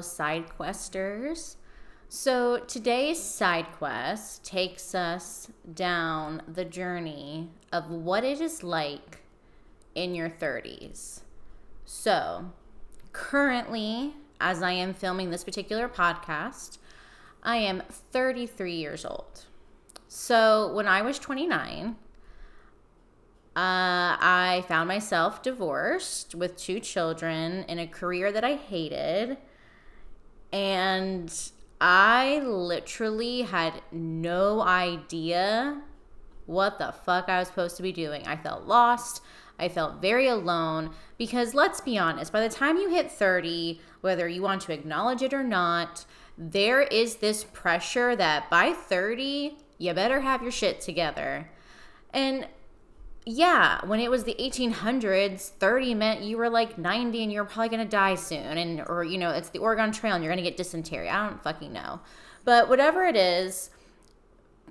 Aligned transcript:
fellow 0.00 0.08
side 0.08 0.48
questers. 0.56 1.56
So 2.08 2.58
today's 2.58 3.22
side 3.22 3.66
quest 3.76 4.44
takes 4.44 4.94
us 4.94 5.48
down 5.74 6.42
the 6.48 6.64
journey 6.64 7.50
of 7.72 7.90
what 7.90 8.24
it 8.24 8.40
is 8.40 8.62
like 8.62 9.22
in 9.94 10.14
your 10.14 10.30
30s. 10.30 11.20
So, 11.84 12.52
currently, 13.12 14.14
as 14.40 14.62
I 14.62 14.72
am 14.72 14.94
filming 14.94 15.30
this 15.30 15.44
particular 15.44 15.88
podcast, 15.88 16.78
I 17.42 17.56
am 17.56 17.82
33 18.12 18.74
years 18.74 19.04
old. 19.04 19.46
So, 20.08 20.72
when 20.72 20.86
I 20.86 21.02
was 21.02 21.18
29, 21.18 21.96
uh, 23.56 24.16
I 24.20 24.64
found 24.68 24.86
myself 24.88 25.42
divorced 25.42 26.34
with 26.36 26.56
two 26.56 26.78
children 26.78 27.64
in 27.64 27.80
a 27.80 27.86
career 27.86 28.30
that 28.30 28.44
I 28.44 28.54
hated. 28.54 29.38
And 30.52 31.32
I 31.80 32.40
literally 32.40 33.42
had 33.42 33.82
no 33.92 34.60
idea 34.60 35.82
what 36.46 36.78
the 36.78 36.92
fuck 36.92 37.28
I 37.28 37.38
was 37.38 37.48
supposed 37.48 37.76
to 37.76 37.82
be 37.82 37.92
doing. 37.92 38.26
I 38.26 38.36
felt 38.36 38.64
lost. 38.66 39.22
I 39.58 39.68
felt 39.68 40.00
very 40.00 40.26
alone 40.26 40.90
because 41.18 41.54
let's 41.54 41.80
be 41.80 41.98
honest, 41.98 42.32
by 42.32 42.40
the 42.40 42.54
time 42.54 42.76
you 42.76 42.88
hit 42.88 43.10
30, 43.10 43.80
whether 44.00 44.26
you 44.26 44.42
want 44.42 44.62
to 44.62 44.72
acknowledge 44.72 45.22
it 45.22 45.34
or 45.34 45.44
not, 45.44 46.06
there 46.36 46.82
is 46.82 47.16
this 47.16 47.44
pressure 47.44 48.16
that 48.16 48.48
by 48.48 48.72
30, 48.72 49.58
you 49.78 49.92
better 49.92 50.20
have 50.20 50.42
your 50.42 50.50
shit 50.50 50.80
together. 50.80 51.50
And 52.12 52.48
yeah, 53.26 53.84
when 53.84 54.00
it 54.00 54.10
was 54.10 54.24
the 54.24 54.34
1800s, 54.38 55.50
30 55.50 55.94
meant 55.94 56.22
you 56.22 56.36
were 56.36 56.48
like 56.48 56.78
90 56.78 57.22
and 57.22 57.32
you're 57.32 57.44
probably 57.44 57.68
going 57.68 57.86
to 57.86 57.90
die 57.90 58.14
soon. 58.14 58.58
And, 58.58 58.82
or, 58.86 59.04
you 59.04 59.18
know, 59.18 59.30
it's 59.30 59.50
the 59.50 59.58
Oregon 59.58 59.92
Trail 59.92 60.14
and 60.14 60.24
you're 60.24 60.32
going 60.32 60.42
to 60.42 60.48
get 60.48 60.56
dysentery. 60.56 61.08
I 61.08 61.28
don't 61.28 61.42
fucking 61.42 61.72
know. 61.72 62.00
But 62.44 62.68
whatever 62.68 63.04
it 63.04 63.16
is, 63.16 63.70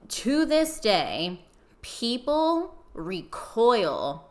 to 0.10 0.46
this 0.46 0.80
day, 0.80 1.42
people 1.82 2.76
recoil 2.94 4.30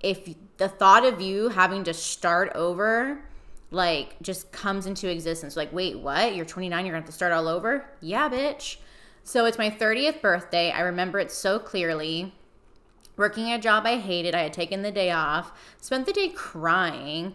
if 0.00 0.34
the 0.56 0.68
thought 0.68 1.04
of 1.04 1.20
you 1.20 1.48
having 1.48 1.84
to 1.84 1.94
start 1.94 2.52
over 2.54 3.24
like 3.70 4.20
just 4.20 4.52
comes 4.52 4.86
into 4.86 5.08
existence 5.08 5.56
like 5.56 5.72
wait 5.72 5.98
what 5.98 6.34
you're 6.34 6.44
29 6.44 6.84
you're 6.84 6.92
gonna 6.92 7.00
have 7.00 7.06
to 7.06 7.12
start 7.12 7.32
all 7.32 7.48
over 7.48 7.86
yeah 8.00 8.28
bitch 8.28 8.76
so 9.24 9.44
it's 9.44 9.58
my 9.58 9.70
30th 9.70 10.20
birthday 10.20 10.70
i 10.70 10.80
remember 10.80 11.18
it 11.18 11.30
so 11.30 11.58
clearly 11.58 12.34
working 13.16 13.52
a 13.52 13.58
job 13.58 13.84
I 13.86 13.96
hated. 13.96 14.34
I 14.34 14.42
had 14.42 14.52
taken 14.52 14.82
the 14.82 14.90
day 14.90 15.10
off, 15.10 15.52
spent 15.80 16.06
the 16.06 16.12
day 16.12 16.28
crying. 16.28 17.34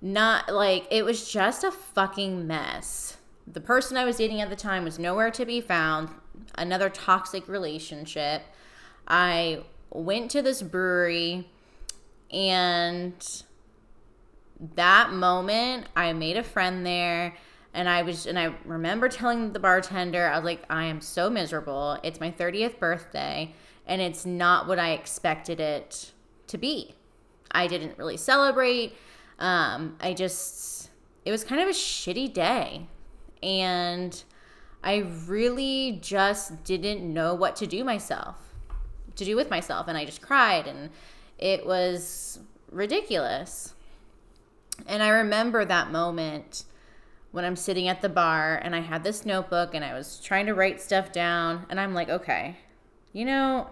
Not 0.00 0.52
like 0.52 0.86
it 0.90 1.04
was 1.04 1.30
just 1.30 1.64
a 1.64 1.70
fucking 1.70 2.46
mess. 2.46 3.16
The 3.46 3.60
person 3.60 3.96
I 3.96 4.04
was 4.04 4.16
dating 4.16 4.40
at 4.40 4.50
the 4.50 4.56
time 4.56 4.84
was 4.84 4.98
nowhere 4.98 5.30
to 5.30 5.46
be 5.46 5.60
found. 5.60 6.10
Another 6.56 6.90
toxic 6.90 7.48
relationship. 7.48 8.42
I 9.08 9.64
went 9.90 10.30
to 10.32 10.42
this 10.42 10.62
brewery 10.62 11.48
and 12.30 13.14
that 14.74 15.12
moment 15.12 15.86
I 15.94 16.12
made 16.12 16.36
a 16.36 16.42
friend 16.42 16.84
there 16.84 17.36
and 17.72 17.88
I 17.88 18.02
was 18.02 18.26
and 18.26 18.38
I 18.38 18.54
remember 18.64 19.08
telling 19.08 19.52
the 19.52 19.58
bartender 19.58 20.26
I 20.26 20.36
was 20.36 20.44
like 20.44 20.64
I 20.68 20.84
am 20.84 21.00
so 21.00 21.30
miserable. 21.30 21.98
It's 22.02 22.20
my 22.20 22.30
30th 22.30 22.78
birthday 22.78 23.54
and 23.86 24.00
it's 24.00 24.26
not 24.26 24.66
what 24.66 24.78
I 24.78 24.92
expected 24.92 25.60
it 25.60 26.12
to 26.48 26.58
be. 26.58 26.94
I 27.50 27.66
didn't 27.66 27.98
really 27.98 28.16
celebrate. 28.16 28.94
Um, 29.38 29.96
I 30.00 30.14
just, 30.14 30.90
it 31.24 31.30
was 31.30 31.44
kind 31.44 31.60
of 31.60 31.68
a 31.68 31.72
shitty 31.72 32.32
day. 32.32 32.88
And 33.42 34.22
I 34.82 34.98
really 35.26 35.98
just 36.02 36.64
didn't 36.64 37.02
know 37.12 37.34
what 37.34 37.56
to 37.56 37.66
do 37.66 37.84
myself, 37.84 38.36
to 39.16 39.24
do 39.24 39.36
with 39.36 39.50
myself. 39.50 39.88
And 39.88 39.96
I 39.96 40.04
just 40.04 40.22
cried, 40.22 40.66
and 40.66 40.90
it 41.38 41.66
was 41.66 42.40
ridiculous. 42.70 43.74
And 44.86 45.02
I 45.02 45.08
remember 45.08 45.64
that 45.64 45.90
moment 45.90 46.64
when 47.32 47.44
I'm 47.44 47.56
sitting 47.56 47.88
at 47.88 48.02
the 48.02 48.08
bar 48.08 48.60
and 48.62 48.74
I 48.74 48.80
had 48.80 49.04
this 49.04 49.26
notebook 49.26 49.74
and 49.74 49.84
I 49.84 49.94
was 49.94 50.20
trying 50.20 50.46
to 50.46 50.54
write 50.54 50.80
stuff 50.80 51.12
down. 51.12 51.66
And 51.68 51.80
I'm 51.80 51.94
like, 51.94 52.08
okay, 52.08 52.56
you 53.12 53.24
know, 53.24 53.68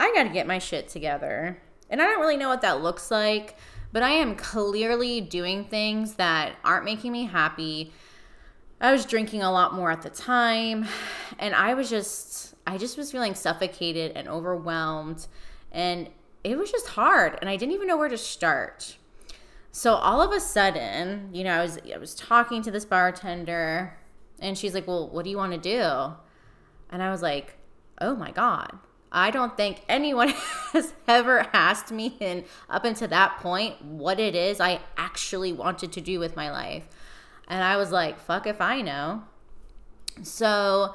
I 0.00 0.12
got 0.14 0.24
to 0.24 0.30
get 0.30 0.46
my 0.46 0.58
shit 0.58 0.88
together. 0.88 1.60
And 1.90 2.00
I 2.00 2.06
don't 2.06 2.20
really 2.20 2.38
know 2.38 2.48
what 2.48 2.62
that 2.62 2.82
looks 2.82 3.10
like, 3.10 3.56
but 3.92 4.02
I 4.02 4.10
am 4.10 4.34
clearly 4.34 5.20
doing 5.20 5.66
things 5.66 6.14
that 6.14 6.56
aren't 6.64 6.86
making 6.86 7.12
me 7.12 7.26
happy. 7.26 7.92
I 8.80 8.92
was 8.92 9.04
drinking 9.04 9.42
a 9.42 9.52
lot 9.52 9.74
more 9.74 9.90
at 9.90 10.00
the 10.00 10.08
time, 10.08 10.86
and 11.38 11.54
I 11.54 11.74
was 11.74 11.90
just, 11.90 12.54
I 12.66 12.78
just 12.78 12.96
was 12.96 13.12
feeling 13.12 13.34
suffocated 13.34 14.12
and 14.16 14.26
overwhelmed. 14.26 15.26
And 15.70 16.08
it 16.44 16.56
was 16.56 16.70
just 16.70 16.88
hard, 16.88 17.36
and 17.42 17.50
I 17.50 17.56
didn't 17.56 17.74
even 17.74 17.86
know 17.86 17.98
where 17.98 18.08
to 18.08 18.16
start. 18.16 18.96
So 19.70 19.94
all 19.94 20.22
of 20.22 20.32
a 20.32 20.40
sudden, 20.40 21.28
you 21.32 21.44
know, 21.44 21.52
I 21.52 21.62
was 21.62 21.78
I 21.94 21.98
was 21.98 22.14
talking 22.14 22.62
to 22.62 22.70
this 22.70 22.84
bartender 22.84 23.96
and 24.40 24.58
she's 24.58 24.74
like, 24.74 24.86
"Well, 24.88 25.08
what 25.08 25.24
do 25.24 25.30
you 25.30 25.36
want 25.36 25.52
to 25.52 25.58
do?" 25.58 26.14
And 26.90 27.02
I 27.02 27.10
was 27.10 27.22
like, 27.22 27.56
"Oh 28.00 28.16
my 28.16 28.32
god. 28.32 28.78
I 29.12 29.30
don't 29.30 29.56
think 29.56 29.82
anyone 29.88 30.28
has 30.72 30.92
ever 31.08 31.46
asked 31.52 31.90
me 31.90 32.16
in 32.20 32.44
up 32.68 32.84
until 32.84 33.08
that 33.08 33.38
point 33.38 33.82
what 33.84 34.20
it 34.20 34.34
is 34.34 34.60
I 34.60 34.80
actually 34.96 35.52
wanted 35.52 35.92
to 35.92 36.00
do 36.00 36.18
with 36.18 36.36
my 36.36 36.50
life. 36.50 36.86
And 37.48 37.64
I 37.64 37.76
was 37.76 37.90
like, 37.90 38.18
fuck 38.18 38.46
if 38.46 38.60
I 38.60 38.80
know. 38.80 39.24
So 40.22 40.94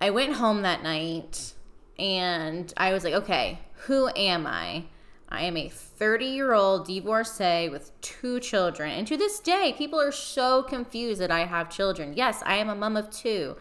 I 0.00 0.10
went 0.10 0.34
home 0.34 0.62
that 0.62 0.82
night 0.82 1.52
and 1.98 2.72
I 2.76 2.92
was 2.92 3.04
like, 3.04 3.14
okay, 3.14 3.58
who 3.86 4.08
am 4.16 4.46
I? 4.46 4.84
I 5.28 5.42
am 5.42 5.56
a 5.56 5.68
30 5.68 6.24
year 6.24 6.54
old 6.54 6.86
divorcee 6.86 7.68
with 7.68 7.92
two 8.00 8.40
children. 8.40 8.90
And 8.90 9.06
to 9.06 9.16
this 9.16 9.38
day, 9.38 9.74
people 9.76 10.00
are 10.00 10.10
so 10.10 10.62
confused 10.62 11.20
that 11.20 11.30
I 11.30 11.44
have 11.44 11.70
children. 11.70 12.14
Yes, 12.16 12.42
I 12.44 12.56
am 12.56 12.68
a 12.68 12.74
mom 12.74 12.96
of 12.96 13.10
two. 13.10 13.56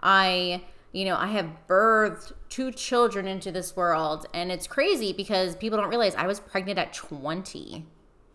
I 0.00 0.64
you 0.96 1.04
know, 1.04 1.16
I 1.18 1.26
have 1.26 1.50
birthed 1.68 2.32
two 2.48 2.72
children 2.72 3.26
into 3.26 3.52
this 3.52 3.76
world. 3.76 4.24
And 4.32 4.50
it's 4.50 4.66
crazy 4.66 5.12
because 5.12 5.54
people 5.54 5.76
don't 5.76 5.90
realize 5.90 6.14
I 6.14 6.26
was 6.26 6.40
pregnant 6.40 6.78
at 6.78 6.94
20. 6.94 7.84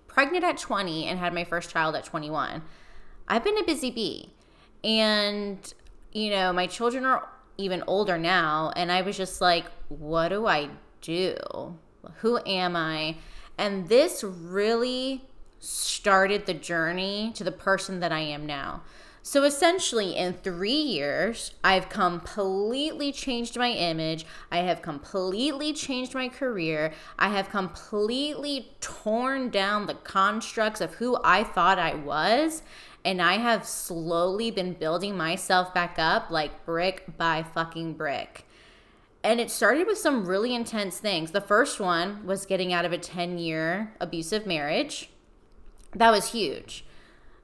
Pregnant 0.05 0.43
at 0.43 0.59
20 0.59 1.07
and 1.07 1.17
had 1.17 1.33
my 1.33 1.43
first 1.43 1.71
child 1.71 1.95
at 1.95 2.05
21. 2.05 2.61
I've 3.27 3.43
been 3.43 3.57
a 3.57 3.63
busy 3.63 3.89
bee. 3.89 4.35
And, 4.83 5.73
you 6.11 6.29
know, 6.29 6.53
my 6.53 6.67
children 6.67 7.03
are 7.03 7.27
even 7.57 7.83
older 7.87 8.19
now. 8.19 8.71
And 8.75 8.91
I 8.91 9.01
was 9.01 9.17
just 9.17 9.41
like, 9.41 9.65
what 9.89 10.29
do 10.29 10.45
I 10.45 10.69
do? 11.01 11.37
Who 12.17 12.39
am 12.45 12.75
I? 12.75 13.17
And 13.57 13.89
this 13.89 14.23
really 14.23 15.25
started 15.57 16.45
the 16.45 16.53
journey 16.53 17.31
to 17.37 17.43
the 17.43 17.51
person 17.51 18.01
that 18.01 18.11
I 18.11 18.19
am 18.19 18.45
now. 18.45 18.83
So 19.23 19.43
essentially, 19.43 20.15
in 20.15 20.33
three 20.33 20.71
years, 20.71 21.53
I've 21.63 21.89
completely 21.89 23.11
changed 23.11 23.55
my 23.55 23.69
image. 23.69 24.25
I 24.51 24.59
have 24.59 24.81
completely 24.81 25.73
changed 25.73 26.15
my 26.15 26.27
career. 26.27 26.91
I 27.19 27.29
have 27.29 27.49
completely 27.49 28.71
torn 28.81 29.51
down 29.51 29.85
the 29.85 29.93
constructs 29.93 30.81
of 30.81 30.95
who 30.95 31.19
I 31.23 31.43
thought 31.43 31.77
I 31.77 31.93
was. 31.93 32.63
And 33.05 33.21
I 33.21 33.37
have 33.37 33.65
slowly 33.65 34.49
been 34.49 34.73
building 34.73 35.15
myself 35.15 35.71
back 35.71 35.95
up 35.99 36.31
like 36.31 36.65
brick 36.65 37.15
by 37.17 37.43
fucking 37.43 37.93
brick. 37.93 38.47
And 39.23 39.39
it 39.39 39.51
started 39.51 39.85
with 39.85 39.99
some 39.99 40.25
really 40.25 40.55
intense 40.55 40.97
things. 40.97 41.29
The 41.29 41.41
first 41.41 41.79
one 41.79 42.25
was 42.25 42.47
getting 42.47 42.73
out 42.73 42.85
of 42.85 42.91
a 42.91 42.97
10 42.97 43.37
year 43.37 43.93
abusive 43.99 44.47
marriage. 44.47 45.11
That 45.93 46.09
was 46.09 46.31
huge 46.31 46.85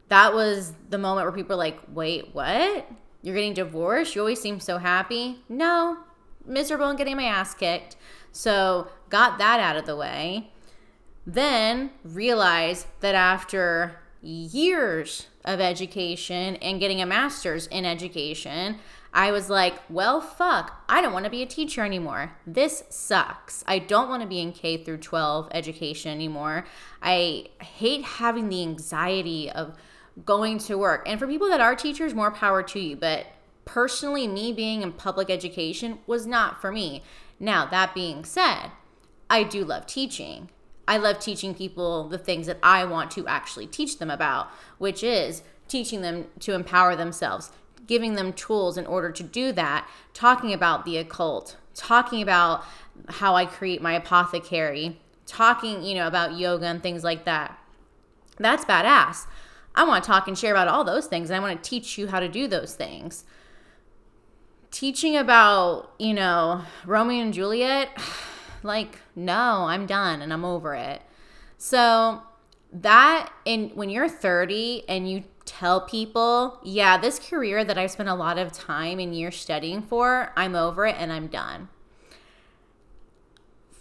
that 0.09 0.33
was 0.33 0.73
the 0.89 0.97
moment 0.97 1.25
where 1.25 1.31
people 1.31 1.55
were 1.55 1.63
like, 1.63 1.79
wait, 1.93 2.33
what? 2.33 2.89
You're 3.21 3.35
getting 3.35 3.53
divorced? 3.53 4.15
You 4.15 4.21
always 4.21 4.41
seem 4.41 4.59
so 4.59 4.77
happy. 4.77 5.39
No, 5.49 5.97
miserable 6.45 6.87
and 6.87 6.97
getting 6.97 7.17
my 7.17 7.25
ass 7.25 7.53
kicked. 7.53 7.95
So, 8.31 8.87
got 9.09 9.37
that 9.39 9.59
out 9.59 9.75
of 9.75 9.85
the 9.85 9.95
way. 9.95 10.51
Then 11.25 11.91
realized 12.03 12.87
that 13.01 13.15
after 13.15 13.99
years 14.21 15.27
of 15.43 15.59
education 15.59 16.55
and 16.57 16.79
getting 16.79 17.01
a 17.01 17.05
master's 17.05 17.67
in 17.67 17.85
education, 17.85 18.77
I 19.13 19.31
was 19.31 19.49
like, 19.49 19.75
well, 19.89 20.21
fuck, 20.21 20.83
I 20.87 21.01
don't 21.01 21.13
want 21.13 21.25
to 21.25 21.31
be 21.31 21.41
a 21.41 21.47
teacher 21.47 21.83
anymore. 21.83 22.33
This 22.45 22.83
sucks. 22.89 23.63
I 23.67 23.79
don't 23.79 24.09
want 24.09 24.21
to 24.21 24.27
be 24.27 24.39
in 24.39 24.51
K 24.51 24.77
through 24.77 24.97
12 24.97 25.49
education 25.51 26.11
anymore. 26.11 26.65
I 27.01 27.47
hate 27.61 28.03
having 28.03 28.49
the 28.49 28.61
anxiety 28.61 29.49
of 29.49 29.75
going 30.25 30.57
to 30.59 30.77
work. 30.77 31.07
And 31.07 31.19
for 31.19 31.27
people 31.27 31.49
that 31.49 31.61
are 31.61 31.75
teachers, 31.75 32.13
more 32.13 32.31
power 32.31 32.63
to 32.63 32.79
you. 32.79 32.95
But 32.95 33.27
personally, 33.65 34.27
me 34.27 34.53
being 34.53 34.81
in 34.81 34.93
public 34.93 35.29
education 35.29 35.99
was 36.07 36.25
not 36.25 36.61
for 36.61 36.71
me. 36.71 37.03
Now, 37.39 37.65
that 37.65 37.93
being 37.93 38.25
said, 38.25 38.71
I 39.29 39.43
do 39.43 39.63
love 39.63 39.85
teaching. 39.85 40.49
I 40.87 40.97
love 40.97 41.19
teaching 41.19 41.53
people 41.53 42.07
the 42.07 42.17
things 42.17 42.47
that 42.47 42.59
I 42.63 42.85
want 42.85 43.11
to 43.11 43.27
actually 43.27 43.67
teach 43.67 43.99
them 43.99 44.09
about, 44.09 44.47
which 44.77 45.03
is 45.03 45.43
teaching 45.67 46.01
them 46.01 46.27
to 46.39 46.53
empower 46.53 46.95
themselves, 46.95 47.51
giving 47.85 48.15
them 48.15 48.31
tools 48.33 48.77
in 48.77 48.85
order 48.85 49.11
to 49.11 49.23
do 49.23 49.51
that, 49.51 49.87
talking 50.13 50.53
about 50.53 50.85
the 50.85 50.97
occult, 50.97 51.57
talking 51.73 52.21
about 52.21 52.63
how 53.09 53.35
I 53.35 53.45
create 53.45 53.81
my 53.81 53.93
apothecary, 53.93 54.99
talking, 55.25 55.83
you 55.83 55.95
know, 55.95 56.07
about 56.07 56.37
yoga 56.37 56.65
and 56.65 56.81
things 56.81 57.03
like 57.03 57.25
that. 57.25 57.59
That's 58.37 58.63
badass. 58.65 59.25
I 59.77 59.83
want 59.83 60.03
to 60.03 60.07
talk 60.07 60.27
and 60.27 60.35
share 60.35 60.51
about 60.51 60.67
all 60.67 60.83
those 60.83 61.05
things 61.05 61.29
and 61.29 61.37
I 61.37 61.39
want 61.39 61.63
to 61.63 61.69
teach 61.69 61.99
you 61.99 62.07
how 62.07 62.19
to 62.19 62.27
do 62.27 62.47
those 62.47 62.73
things. 62.73 63.23
Teaching 64.71 65.15
about, 65.15 65.93
you 65.99 66.15
know, 66.15 66.63
Romeo 66.83 67.21
and 67.21 67.33
Juliet, 67.33 67.89
like 68.63 68.97
no, 69.15 69.65
I'm 69.67 69.85
done 69.85 70.21
and 70.23 70.33
I'm 70.33 70.43
over 70.43 70.73
it. 70.73 71.03
So, 71.59 72.23
that 72.73 73.31
in 73.45 73.69
when 73.69 73.89
you're 73.89 74.09
30 74.09 74.83
and 74.89 75.09
you 75.09 75.23
tell 75.45 75.81
people, 75.81 76.59
yeah, 76.63 76.97
this 76.97 77.19
career 77.19 77.63
that 77.63 77.77
I've 77.77 77.91
spent 77.91 78.09
a 78.09 78.15
lot 78.15 78.37
of 78.37 78.51
time 78.51 78.99
and 78.99 79.15
years 79.15 79.37
studying 79.37 79.81
for, 79.83 80.33
I'm 80.35 80.55
over 80.55 80.85
it 80.85 80.95
and 80.97 81.13
I'm 81.13 81.27
done. 81.27 81.69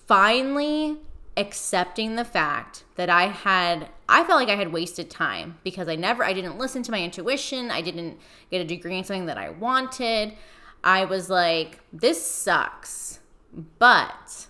Finally, 0.06 0.98
accepting 1.36 2.16
the 2.16 2.24
fact 2.24 2.84
that 2.96 3.10
I 3.10 3.24
had 3.26 3.88
I 4.08 4.24
felt 4.24 4.40
like 4.40 4.48
I 4.48 4.56
had 4.56 4.72
wasted 4.72 5.10
time 5.10 5.58
because 5.64 5.88
I 5.88 5.96
never 5.96 6.24
I 6.24 6.32
didn't 6.32 6.58
listen 6.58 6.82
to 6.84 6.90
my 6.90 7.02
intuition. 7.02 7.70
I 7.70 7.82
didn't 7.82 8.18
get 8.50 8.60
a 8.60 8.64
degree 8.64 8.98
in 8.98 9.04
something 9.04 9.26
that 9.26 9.38
I 9.38 9.50
wanted. 9.50 10.34
I 10.82 11.04
was 11.04 11.28
like, 11.28 11.80
this 11.92 12.24
sucks. 12.24 13.20
But 13.78 14.46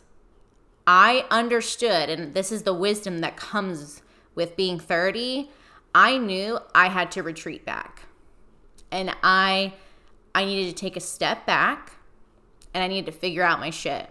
I 0.86 1.24
understood 1.30 2.08
and 2.08 2.34
this 2.34 2.52
is 2.52 2.62
the 2.62 2.74
wisdom 2.74 3.20
that 3.20 3.36
comes 3.36 4.02
with 4.34 4.56
being 4.56 4.78
30, 4.78 5.50
I 5.94 6.18
knew 6.18 6.58
I 6.74 6.88
had 6.88 7.10
to 7.12 7.22
retreat 7.22 7.64
back. 7.64 8.02
And 8.92 9.16
I 9.22 9.74
I 10.34 10.44
needed 10.44 10.76
to 10.76 10.80
take 10.80 10.96
a 10.96 11.00
step 11.00 11.46
back 11.46 11.92
and 12.74 12.84
I 12.84 12.88
needed 12.88 13.06
to 13.06 13.18
figure 13.18 13.42
out 13.42 13.58
my 13.58 13.70
shit. 13.70 14.10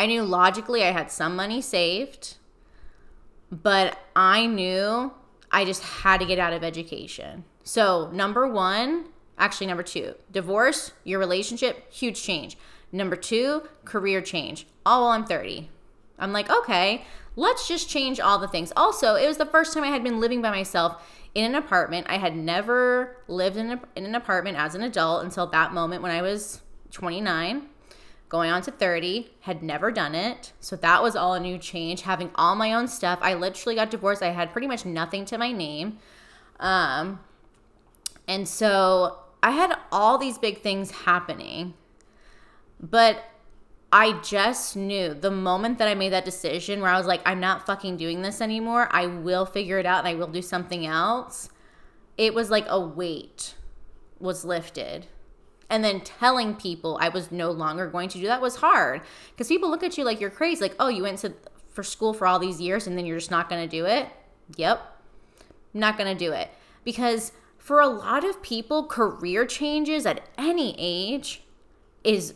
I 0.00 0.06
knew 0.06 0.22
logically 0.22 0.82
I 0.82 0.92
had 0.92 1.10
some 1.10 1.36
money 1.36 1.60
saved, 1.60 2.38
but 3.52 3.98
I 4.16 4.46
knew 4.46 5.12
I 5.50 5.66
just 5.66 5.82
had 5.82 6.20
to 6.20 6.26
get 6.26 6.38
out 6.38 6.54
of 6.54 6.64
education. 6.64 7.44
So, 7.64 8.08
number 8.10 8.48
1, 8.48 9.04
actually 9.36 9.66
number 9.66 9.82
2, 9.82 10.14
divorce, 10.32 10.92
your 11.04 11.18
relationship, 11.18 11.92
huge 11.92 12.22
change. 12.22 12.56
Number 12.90 13.14
2, 13.14 13.68
career 13.84 14.22
change. 14.22 14.66
All 14.86 15.02
while 15.02 15.10
I'm 15.10 15.26
30. 15.26 15.68
I'm 16.18 16.32
like, 16.32 16.50
okay, 16.50 17.04
let's 17.36 17.68
just 17.68 17.90
change 17.90 18.18
all 18.18 18.38
the 18.38 18.48
things. 18.48 18.72
Also, 18.74 19.16
it 19.16 19.26
was 19.26 19.36
the 19.36 19.44
first 19.44 19.74
time 19.74 19.84
I 19.84 19.88
had 19.88 20.02
been 20.02 20.18
living 20.18 20.40
by 20.40 20.50
myself 20.50 21.06
in 21.34 21.44
an 21.44 21.54
apartment. 21.54 22.06
I 22.08 22.16
had 22.16 22.34
never 22.34 23.18
lived 23.28 23.58
in, 23.58 23.72
a, 23.72 23.80
in 23.96 24.06
an 24.06 24.14
apartment 24.14 24.56
as 24.56 24.74
an 24.74 24.80
adult 24.80 25.24
until 25.24 25.46
that 25.48 25.74
moment 25.74 26.02
when 26.02 26.10
I 26.10 26.22
was 26.22 26.62
29, 26.90 27.66
going 28.30 28.50
on 28.50 28.62
to 28.62 28.70
30, 28.70 29.28
had 29.40 29.62
never 29.62 29.90
done 29.90 30.14
it. 30.14 30.52
So 30.60 30.76
that 30.76 31.02
was 31.02 31.14
all 31.16 31.34
a 31.34 31.40
new 31.40 31.58
change, 31.58 32.02
having 32.02 32.30
all 32.36 32.54
my 32.54 32.72
own 32.72 32.88
stuff. 32.88 33.18
I 33.20 33.34
literally 33.34 33.74
got 33.74 33.90
divorced. 33.90 34.22
I 34.22 34.30
had 34.30 34.52
pretty 34.52 34.68
much 34.68 34.86
nothing 34.86 35.26
to 35.26 35.36
my 35.36 35.52
name. 35.52 35.98
Um, 36.60 37.20
and 38.28 38.48
so 38.48 39.18
I 39.42 39.50
had 39.50 39.76
all 39.90 40.16
these 40.16 40.38
big 40.38 40.62
things 40.62 40.92
happening. 40.92 41.74
But 42.80 43.24
I 43.92 44.20
just 44.22 44.76
knew 44.76 45.12
the 45.12 45.32
moment 45.32 45.78
that 45.78 45.88
I 45.88 45.94
made 45.94 46.12
that 46.12 46.24
decision 46.24 46.80
where 46.80 46.92
I 46.92 46.98
was 46.98 47.08
like, 47.08 47.22
I'm 47.26 47.40
not 47.40 47.66
fucking 47.66 47.96
doing 47.96 48.22
this 48.22 48.40
anymore. 48.40 48.88
I 48.92 49.06
will 49.06 49.44
figure 49.44 49.80
it 49.80 49.86
out 49.86 49.98
and 49.98 50.08
I 50.08 50.14
will 50.14 50.28
do 50.28 50.40
something 50.40 50.86
else. 50.86 51.48
It 52.16 52.32
was 52.32 52.48
like 52.48 52.66
a 52.68 52.80
weight 52.80 53.56
was 54.20 54.44
lifted. 54.44 55.08
And 55.70 55.84
then 55.84 56.00
telling 56.00 56.54
people 56.56 56.98
I 57.00 57.08
was 57.08 57.30
no 57.30 57.50
longer 57.50 57.86
going 57.86 58.08
to 58.10 58.18
do 58.18 58.26
that 58.26 58.42
was 58.42 58.56
hard 58.56 59.02
because 59.30 59.46
people 59.46 59.70
look 59.70 59.84
at 59.84 59.96
you 59.96 60.04
like 60.04 60.20
you're 60.20 60.28
crazy. 60.28 60.60
Like, 60.60 60.74
oh, 60.80 60.88
you 60.88 61.04
went 61.04 61.18
to 61.20 61.32
for 61.72 61.84
school 61.84 62.12
for 62.12 62.26
all 62.26 62.38
these 62.38 62.60
years 62.60 62.86
and 62.86 62.98
then 62.98 63.06
you're 63.06 63.18
just 63.18 63.30
not 63.30 63.48
going 63.48 63.62
to 63.62 63.68
do 63.68 63.86
it. 63.86 64.08
Yep. 64.56 64.80
Not 65.72 65.96
going 65.96 66.12
to 66.12 66.18
do 66.18 66.32
it. 66.32 66.50
Because 66.82 67.32
for 67.56 67.80
a 67.80 67.86
lot 67.86 68.24
of 68.24 68.42
people, 68.42 68.84
career 68.84 69.46
changes 69.46 70.04
at 70.04 70.28
any 70.36 70.74
age 70.76 71.42
is 72.02 72.34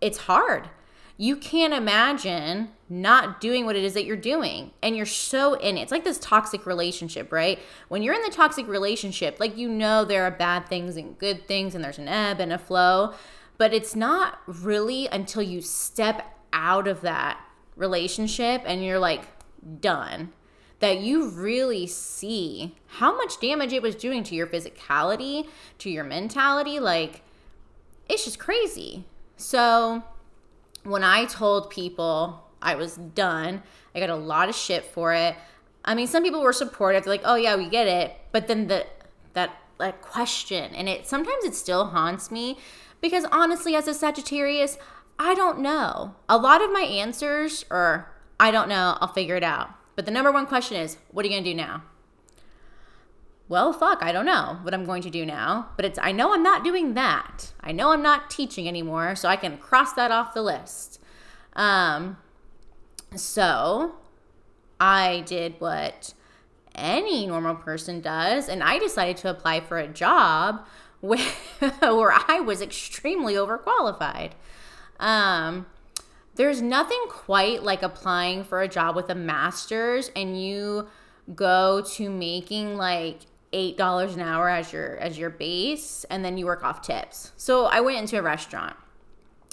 it's 0.00 0.18
hard. 0.18 0.68
You 1.16 1.36
can't 1.36 1.72
imagine 1.72 2.70
not 2.92 3.40
doing 3.40 3.64
what 3.64 3.74
it 3.74 3.82
is 3.82 3.94
that 3.94 4.04
you're 4.04 4.16
doing 4.16 4.70
and 4.82 4.94
you're 4.94 5.06
so 5.06 5.54
in 5.54 5.78
it. 5.78 5.82
It's 5.82 5.92
like 5.92 6.04
this 6.04 6.18
toxic 6.18 6.66
relationship, 6.66 7.32
right? 7.32 7.58
When 7.88 8.02
you're 8.02 8.14
in 8.14 8.22
the 8.22 8.30
toxic 8.30 8.68
relationship, 8.68 9.40
like 9.40 9.56
you 9.56 9.68
know 9.68 10.04
there 10.04 10.24
are 10.24 10.30
bad 10.30 10.68
things 10.68 10.96
and 10.96 11.18
good 11.18 11.48
things 11.48 11.74
and 11.74 11.82
there's 11.82 11.98
an 11.98 12.08
ebb 12.08 12.38
and 12.38 12.52
a 12.52 12.58
flow, 12.58 13.14
but 13.56 13.72
it's 13.72 13.96
not 13.96 14.40
really 14.46 15.06
until 15.06 15.42
you 15.42 15.62
step 15.62 16.38
out 16.52 16.86
of 16.86 17.00
that 17.00 17.40
relationship 17.76 18.62
and 18.66 18.84
you're 18.84 18.98
like 18.98 19.22
done 19.80 20.32
that 20.80 20.98
you 20.98 21.30
really 21.30 21.86
see 21.86 22.76
how 22.98 23.16
much 23.16 23.40
damage 23.40 23.72
it 23.72 23.80
was 23.80 23.94
doing 23.94 24.22
to 24.24 24.34
your 24.34 24.46
physicality, 24.46 25.48
to 25.78 25.88
your 25.88 26.04
mentality. 26.04 26.78
Like, 26.78 27.22
it's 28.08 28.24
just 28.24 28.38
crazy. 28.38 29.04
So 29.36 30.02
when 30.82 31.04
I 31.04 31.24
told 31.24 31.70
people 31.70 32.51
I 32.62 32.74
was 32.74 32.96
done, 32.96 33.62
I 33.94 34.00
got 34.00 34.10
a 34.10 34.16
lot 34.16 34.48
of 34.48 34.54
shit 34.54 34.84
for 34.84 35.12
it. 35.12 35.36
I 35.84 35.94
mean, 35.94 36.06
some 36.06 36.22
people 36.22 36.42
were 36.42 36.52
supportive. 36.52 37.04
They're 37.04 37.14
like, 37.14 37.22
"Oh 37.24 37.34
yeah, 37.34 37.56
we 37.56 37.68
get 37.68 37.88
it," 37.88 38.16
but 38.30 38.46
then 38.46 38.68
the 38.68 38.86
that 39.34 39.50
like 39.78 40.00
question, 40.00 40.74
and 40.74 40.88
it 40.88 41.06
sometimes 41.06 41.44
it 41.44 41.54
still 41.54 41.86
haunts 41.86 42.30
me 42.30 42.58
because 43.00 43.24
honestly, 43.32 43.74
as 43.74 43.88
a 43.88 43.94
Sagittarius, 43.94 44.78
I 45.18 45.34
don't 45.34 45.60
know. 45.60 46.14
A 46.28 46.38
lot 46.38 46.62
of 46.62 46.72
my 46.72 46.82
answers 46.82 47.64
are, 47.70 48.12
"I 48.38 48.50
don't 48.50 48.68
know. 48.68 48.96
I'll 49.00 49.12
figure 49.12 49.36
it 49.36 49.44
out." 49.44 49.70
But 49.96 50.06
the 50.06 50.12
number 50.12 50.30
one 50.30 50.46
question 50.46 50.76
is, 50.76 50.98
"What 51.10 51.24
are 51.24 51.28
you 51.28 51.34
gonna 51.34 51.44
do 51.44 51.54
now?" 51.54 51.82
well, 53.52 53.70
fuck, 53.70 54.02
I 54.02 54.12
don't 54.12 54.24
know 54.24 54.60
what 54.62 54.72
I'm 54.72 54.86
going 54.86 55.02
to 55.02 55.10
do 55.10 55.26
now, 55.26 55.68
but 55.76 55.84
it's 55.84 55.98
I 56.00 56.10
know 56.10 56.32
I'm 56.32 56.42
not 56.42 56.64
doing 56.64 56.94
that. 56.94 57.52
I 57.60 57.70
know 57.70 57.92
I'm 57.92 58.00
not 58.00 58.30
teaching 58.30 58.66
anymore, 58.66 59.14
so 59.14 59.28
I 59.28 59.36
can 59.36 59.58
cross 59.58 59.92
that 59.92 60.10
off 60.10 60.32
the 60.32 60.40
list. 60.40 60.98
Um, 61.54 62.16
so 63.16 63.94
I 64.80 65.22
did 65.26 65.54
what 65.58 66.14
any 66.74 67.26
normal 67.26 67.54
person 67.54 68.00
does, 68.00 68.48
and 68.48 68.62
I 68.62 68.78
decided 68.78 69.16
to 69.18 69.30
apply 69.30 69.60
for 69.60 69.78
a 69.78 69.88
job 69.88 70.66
where, 71.00 71.18
where 71.80 72.12
I 72.28 72.40
was 72.40 72.62
extremely 72.62 73.34
overqualified. 73.34 74.32
Um, 75.00 75.66
there's 76.34 76.62
nothing 76.62 77.00
quite 77.08 77.62
like 77.62 77.82
applying 77.82 78.44
for 78.44 78.62
a 78.62 78.68
job 78.68 78.96
with 78.96 79.10
a 79.10 79.14
master's 79.14 80.10
and 80.16 80.40
you 80.40 80.88
go 81.34 81.82
to 81.94 82.08
making 82.08 82.76
like 82.76 83.20
eight 83.52 83.76
dollars 83.76 84.14
an 84.14 84.22
hour 84.22 84.48
as 84.48 84.72
your 84.72 84.96
as 84.96 85.18
your 85.18 85.30
base 85.30 86.04
and 86.08 86.24
then 86.24 86.38
you 86.38 86.46
work 86.46 86.64
off 86.64 86.80
tips 86.80 87.32
so 87.36 87.66
i 87.66 87.80
went 87.80 87.98
into 87.98 88.18
a 88.18 88.22
restaurant 88.22 88.74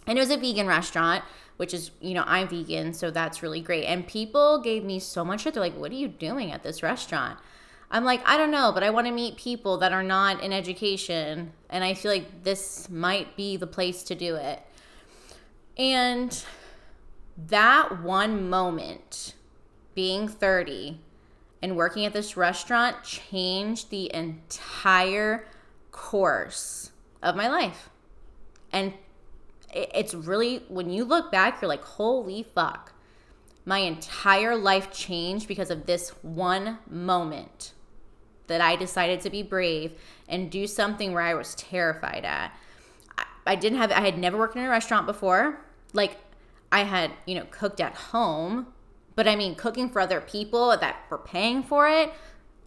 and 0.07 0.17
it 0.17 0.21
was 0.21 0.31
a 0.31 0.37
vegan 0.37 0.67
restaurant 0.67 1.23
which 1.59 1.73
is 1.73 1.91
you 1.99 2.13
know 2.13 2.23
i'm 2.25 2.47
vegan 2.47 2.93
so 2.93 3.11
that's 3.11 3.43
really 3.43 3.59
great. 3.59 3.83
And 3.83 4.07
people 4.07 4.61
gave 4.61 4.85
me 4.85 4.97
so 4.97 5.25
much 5.25 5.41
shit. 5.41 5.53
They're 5.53 5.61
like 5.61 5.75
what 5.75 5.91
are 5.91 5.95
you 5.95 6.07
doing 6.07 6.53
at 6.53 6.63
this 6.63 6.81
restaurant? 6.81 7.37
I'm 7.91 8.05
like 8.05 8.25
i 8.25 8.37
don't 8.37 8.51
know 8.51 8.71
but 8.71 8.83
i 8.83 8.89
want 8.89 9.07
to 9.07 9.13
meet 9.13 9.35
people 9.35 9.77
that 9.79 9.91
are 9.91 10.03
not 10.03 10.43
in 10.43 10.53
education 10.53 11.51
and 11.69 11.83
i 11.83 11.95
feel 11.95 12.11
like 12.11 12.43
this 12.43 12.87
might 12.89 13.35
be 13.35 13.57
the 13.57 13.67
place 13.67 14.03
to 14.03 14.15
do 14.15 14.35
it. 14.35 14.61
And 15.77 16.43
that 17.47 18.01
one 18.01 18.49
moment 18.49 19.33
being 19.95 20.27
30 20.27 20.99
and 21.61 21.75
working 21.75 22.05
at 22.05 22.13
this 22.13 22.37
restaurant 22.37 23.03
changed 23.03 23.89
the 23.89 24.13
entire 24.13 25.45
course 25.91 26.91
of 27.21 27.35
my 27.35 27.49
life. 27.49 27.89
And 28.71 28.93
it's 29.73 30.13
really, 30.13 30.63
when 30.67 30.89
you 30.89 31.03
look 31.03 31.31
back, 31.31 31.61
you're 31.61 31.69
like, 31.69 31.83
holy 31.83 32.43
fuck. 32.43 32.93
My 33.65 33.79
entire 33.79 34.55
life 34.55 34.91
changed 34.91 35.47
because 35.47 35.69
of 35.69 35.85
this 35.85 36.09
one 36.21 36.79
moment 36.89 37.73
that 38.47 38.61
I 38.61 38.75
decided 38.75 39.21
to 39.21 39.29
be 39.29 39.43
brave 39.43 39.93
and 40.27 40.49
do 40.49 40.65
something 40.65 41.13
where 41.13 41.21
I 41.21 41.35
was 41.35 41.55
terrified 41.55 42.25
at. 42.25 42.51
I 43.45 43.55
didn't 43.55 43.77
have, 43.77 43.91
I 43.91 44.01
had 44.01 44.17
never 44.17 44.37
worked 44.37 44.55
in 44.55 44.63
a 44.63 44.69
restaurant 44.69 45.05
before. 45.05 45.59
Like, 45.93 46.17
I 46.71 46.83
had, 46.83 47.11
you 47.25 47.35
know, 47.35 47.45
cooked 47.49 47.79
at 47.79 47.95
home, 47.95 48.67
but 49.15 49.27
I 49.27 49.35
mean, 49.35 49.55
cooking 49.55 49.89
for 49.89 49.99
other 49.99 50.21
people 50.21 50.75
that 50.77 50.97
were 51.09 51.17
paying 51.17 51.63
for 51.63 51.87
it, 51.87 52.11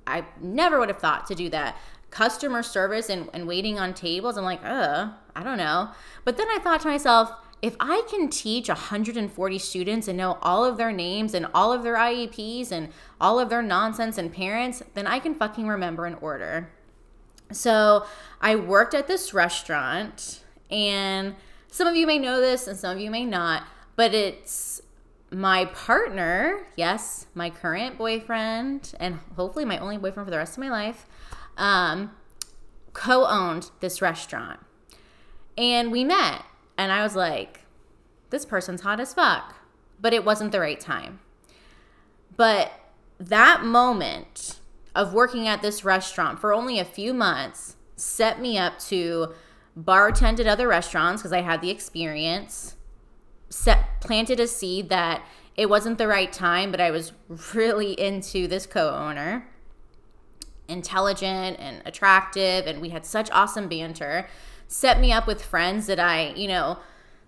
I 0.06 0.24
never 0.40 0.78
would 0.78 0.88
have 0.88 0.98
thought 0.98 1.26
to 1.26 1.34
do 1.34 1.48
that. 1.50 1.76
Customer 2.10 2.62
service 2.62 3.08
and, 3.08 3.28
and 3.32 3.46
waiting 3.46 3.78
on 3.78 3.94
tables, 3.94 4.36
I'm 4.36 4.44
like, 4.44 4.64
uh, 4.64 5.10
I 5.34 5.42
don't 5.42 5.58
know. 5.58 5.90
But 6.24 6.36
then 6.36 6.48
I 6.48 6.58
thought 6.58 6.80
to 6.82 6.88
myself, 6.88 7.32
if 7.62 7.76
I 7.78 8.02
can 8.10 8.28
teach 8.28 8.68
140 8.68 9.58
students 9.58 10.08
and 10.08 10.18
know 10.18 10.36
all 10.42 10.64
of 10.64 10.76
their 10.76 10.90
names 10.90 11.32
and 11.32 11.46
all 11.54 11.72
of 11.72 11.84
their 11.84 11.94
IEPs 11.94 12.72
and 12.72 12.88
all 13.20 13.38
of 13.38 13.50
their 13.50 13.62
nonsense 13.62 14.18
and 14.18 14.32
parents, 14.32 14.82
then 14.94 15.06
I 15.06 15.20
can 15.20 15.36
fucking 15.36 15.68
remember 15.68 16.06
an 16.06 16.16
order. 16.20 16.70
So 17.52 18.04
I 18.40 18.56
worked 18.56 18.94
at 18.94 19.06
this 19.06 19.32
restaurant, 19.32 20.42
and 20.70 21.36
some 21.68 21.86
of 21.86 21.94
you 21.94 22.06
may 22.06 22.18
know 22.18 22.40
this 22.40 22.66
and 22.66 22.76
some 22.76 22.96
of 22.96 23.00
you 23.00 23.10
may 23.10 23.24
not, 23.24 23.64
but 23.94 24.12
it's 24.12 24.82
my 25.30 25.66
partner, 25.66 26.66
yes, 26.76 27.26
my 27.34 27.48
current 27.48 27.96
boyfriend, 27.96 28.94
and 28.98 29.20
hopefully 29.36 29.64
my 29.64 29.78
only 29.78 29.98
boyfriend 29.98 30.26
for 30.26 30.30
the 30.30 30.36
rest 30.36 30.54
of 30.54 30.58
my 30.58 30.70
life, 30.70 31.06
um, 31.56 32.10
co 32.92 33.26
owned 33.26 33.70
this 33.80 34.02
restaurant. 34.02 34.60
And 35.56 35.92
we 35.92 36.04
met, 36.04 36.44
and 36.78 36.90
I 36.90 37.02
was 37.02 37.14
like, 37.14 37.60
this 38.30 38.44
person's 38.44 38.80
hot 38.80 39.00
as 39.00 39.14
fuck. 39.14 39.56
But 40.00 40.12
it 40.12 40.24
wasn't 40.24 40.52
the 40.52 40.60
right 40.60 40.80
time. 40.80 41.20
But 42.36 42.72
that 43.20 43.64
moment 43.64 44.58
of 44.94 45.14
working 45.14 45.46
at 45.46 45.62
this 45.62 45.84
restaurant 45.84 46.38
for 46.38 46.52
only 46.52 46.78
a 46.78 46.84
few 46.84 47.14
months 47.14 47.76
set 47.96 48.40
me 48.40 48.58
up 48.58 48.78
to 48.78 49.32
bartend 49.78 50.40
at 50.40 50.46
other 50.46 50.68
restaurants 50.68 51.22
because 51.22 51.32
I 51.32 51.40
had 51.40 51.60
the 51.60 51.70
experience 51.70 52.76
set 53.48 54.00
planted 54.00 54.40
a 54.40 54.46
seed 54.46 54.88
that 54.88 55.22
it 55.56 55.68
wasn't 55.68 55.98
the 55.98 56.08
right 56.08 56.32
time, 56.32 56.70
but 56.70 56.80
I 56.80 56.90
was 56.90 57.12
really 57.54 57.92
into 57.92 58.48
this 58.48 58.66
co-owner. 58.66 59.46
Intelligent 60.68 61.58
and 61.60 61.82
attractive, 61.84 62.66
and 62.66 62.80
we 62.80 62.88
had 62.88 63.04
such 63.04 63.30
awesome 63.30 63.68
banter. 63.68 64.28
Set 64.72 65.00
me 65.00 65.12
up 65.12 65.26
with 65.26 65.44
friends 65.44 65.86
that 65.86 66.00
I, 66.00 66.32
you 66.32 66.48
know, 66.48 66.78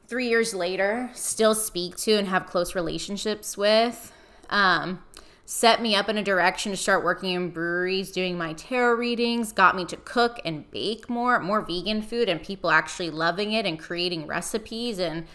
three 0.07 0.29
years 0.31 0.55
later 0.55 1.11
still 1.13 1.55
speak 1.55 1.95
to 1.99 2.13
and 2.13 2.29
have 2.29 2.47
close 2.47 2.75
relationships 2.75 3.55
with. 3.55 4.15
Um, 4.49 5.05
set 5.45 5.83
me 5.83 5.95
up 5.95 6.09
in 6.09 6.17
a 6.17 6.23
direction 6.23 6.73
to 6.73 6.77
start 6.79 7.05
working 7.05 7.35
in 7.35 7.51
breweries, 7.51 8.11
doing 8.11 8.39
my 8.39 8.55
tarot 8.55 8.95
readings, 8.95 9.53
got 9.53 9.77
me 9.77 9.85
to 9.85 9.97
cook 9.99 10.41
and 10.43 10.71
bake 10.71 11.11
more, 11.11 11.39
more 11.39 11.61
vegan 11.61 12.01
food, 12.01 12.31
and 12.31 12.43
people 12.43 12.71
actually 12.71 13.11
loving 13.11 13.53
it 13.53 13.67
and 13.67 13.79
creating 13.79 14.27
recipes 14.27 14.99
and 14.99 15.27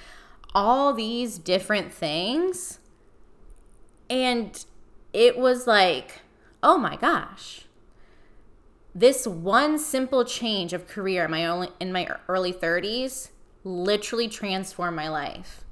all 0.56 0.94
these 0.96 1.38
different 1.38 1.94
things. 1.94 2.80
And 4.10 4.66
it 5.13 5.38
was 5.38 5.68
like, 5.68 6.22
oh 6.63 6.80
my 6.80 6.96
gosh. 6.96 7.66
This 8.93 9.27
one 9.27 9.77
simple 9.77 10.25
change 10.25 10.74
of 10.74 10.88
career 10.88 11.25
in 11.25 11.31
my 11.31 11.46
only 11.46 11.69
in 11.79 11.91
my 11.91 12.08
early 12.27 12.53
30s 12.53 13.29
literally 13.63 14.27
transformed 14.27 14.96
my 14.96 15.10
life. 15.10 15.63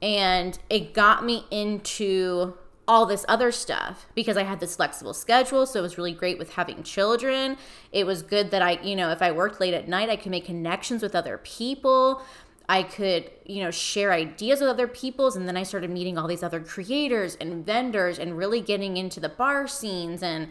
And 0.00 0.58
it 0.70 0.94
got 0.94 1.24
me 1.24 1.44
into 1.50 2.54
all 2.88 3.06
this 3.06 3.24
other 3.28 3.50
stuff 3.50 4.06
because 4.14 4.36
I 4.36 4.44
had 4.44 4.60
this 4.60 4.76
flexible 4.76 5.14
schedule. 5.14 5.66
So 5.66 5.80
it 5.80 5.82
was 5.82 5.98
really 5.98 6.12
great 6.12 6.38
with 6.38 6.54
having 6.54 6.82
children. 6.82 7.56
It 7.92 8.06
was 8.06 8.22
good 8.22 8.50
that 8.52 8.62
I, 8.62 8.80
you 8.82 8.94
know, 8.94 9.10
if 9.10 9.22
I 9.22 9.32
worked 9.32 9.60
late 9.60 9.74
at 9.74 9.88
night, 9.88 10.08
I 10.08 10.16
could 10.16 10.30
make 10.30 10.44
connections 10.44 11.02
with 11.02 11.14
other 11.14 11.38
people. 11.38 12.22
I 12.68 12.82
could, 12.82 13.30
you 13.44 13.62
know, 13.62 13.70
share 13.70 14.12
ideas 14.12 14.60
with 14.60 14.68
other 14.68 14.88
people's. 14.88 15.36
And 15.36 15.46
then 15.48 15.56
I 15.56 15.62
started 15.62 15.90
meeting 15.90 16.18
all 16.18 16.26
these 16.26 16.42
other 16.42 16.60
creators 16.60 17.36
and 17.36 17.64
vendors 17.64 18.18
and 18.18 18.36
really 18.36 18.60
getting 18.60 18.96
into 18.96 19.20
the 19.20 19.28
bar 19.28 19.68
scenes 19.68 20.22
and 20.22 20.48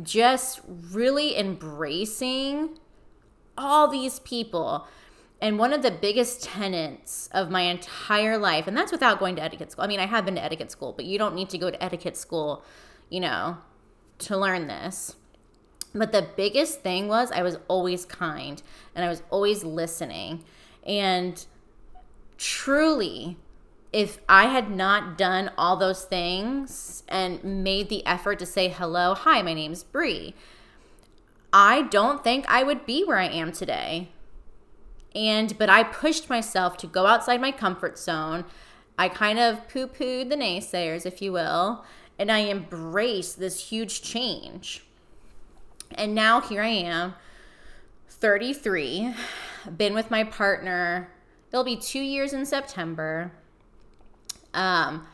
just 0.00 0.60
really 0.66 1.36
embracing 1.36 2.78
all 3.58 3.88
these 3.88 4.20
people. 4.20 4.86
And 5.40 5.58
one 5.58 5.72
of 5.72 5.82
the 5.82 5.90
biggest 5.90 6.44
tenets 6.44 7.28
of 7.32 7.50
my 7.50 7.62
entire 7.62 8.38
life, 8.38 8.66
and 8.66 8.76
that's 8.76 8.92
without 8.92 9.18
going 9.18 9.36
to 9.36 9.42
etiquette 9.42 9.72
school. 9.72 9.84
I 9.84 9.88
mean, 9.88 10.00
I 10.00 10.06
have 10.06 10.24
been 10.24 10.36
to 10.36 10.44
etiquette 10.44 10.70
school, 10.70 10.92
but 10.92 11.04
you 11.04 11.18
don't 11.18 11.34
need 11.34 11.50
to 11.50 11.58
go 11.58 11.70
to 11.70 11.82
etiquette 11.82 12.16
school, 12.16 12.62
you 13.10 13.20
know, 13.20 13.58
to 14.20 14.36
learn 14.36 14.68
this. 14.68 15.16
But 15.94 16.12
the 16.12 16.28
biggest 16.36 16.80
thing 16.80 17.08
was 17.08 17.30
I 17.32 17.42
was 17.42 17.58
always 17.68 18.04
kind 18.04 18.62
and 18.94 19.04
I 19.04 19.08
was 19.08 19.22
always 19.30 19.64
listening. 19.64 20.44
And 20.86 21.44
truly, 22.38 23.36
if 23.92 24.18
I 24.28 24.46
had 24.46 24.70
not 24.70 25.18
done 25.18 25.50
all 25.58 25.76
those 25.76 26.04
things 26.04 27.02
and 27.08 27.42
made 27.44 27.88
the 27.88 28.04
effort 28.06 28.38
to 28.38 28.46
say 28.46 28.68
hello, 28.68 29.14
hi, 29.14 29.42
my 29.42 29.54
name's 29.54 29.82
Bree, 29.82 30.34
I 31.52 31.82
don't 31.82 32.24
think 32.24 32.44
I 32.48 32.62
would 32.62 32.86
be 32.86 33.04
where 33.04 33.18
I 33.18 33.28
am 33.28 33.52
today. 33.52 34.08
And 35.14 35.58
but 35.58 35.68
I 35.68 35.82
pushed 35.82 36.30
myself 36.30 36.78
to 36.78 36.86
go 36.86 37.06
outside 37.06 37.40
my 37.40 37.52
comfort 37.52 37.98
zone. 37.98 38.46
I 38.98 39.08
kind 39.08 39.38
of 39.38 39.68
poo-pooed 39.68 40.30
the 40.30 40.36
naysayers, 40.36 41.04
if 41.04 41.20
you 41.20 41.32
will, 41.32 41.84
and 42.18 42.32
I 42.32 42.46
embraced 42.46 43.38
this 43.38 43.68
huge 43.68 44.00
change. 44.00 44.84
And 45.94 46.14
now 46.14 46.40
here 46.40 46.62
I 46.62 46.68
am, 46.68 47.14
33, 48.08 49.14
been 49.76 49.92
with 49.92 50.10
my 50.10 50.24
partner 50.24 51.10
It'll 51.52 51.64
be 51.64 51.76
two 51.76 52.00
years 52.00 52.32
in 52.32 52.46
September. 52.46 53.30
Um, 54.54 55.06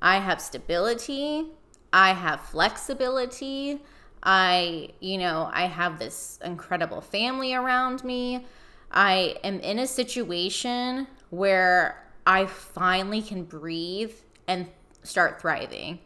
I 0.00 0.18
have 0.18 0.40
stability. 0.40 1.46
I 1.92 2.12
have 2.12 2.40
flexibility. 2.40 3.80
I, 4.22 4.90
you 5.00 5.18
know, 5.18 5.50
I 5.52 5.66
have 5.66 5.98
this 5.98 6.38
incredible 6.44 7.00
family 7.00 7.54
around 7.54 8.04
me. 8.04 8.46
I 8.90 9.36
am 9.42 9.60
in 9.60 9.78
a 9.78 9.86
situation 9.86 11.06
where 11.30 12.04
I 12.26 12.46
finally 12.46 13.22
can 13.22 13.44
breathe 13.44 14.14
and 14.46 14.68
start 15.02 15.40
thriving. 15.40 15.98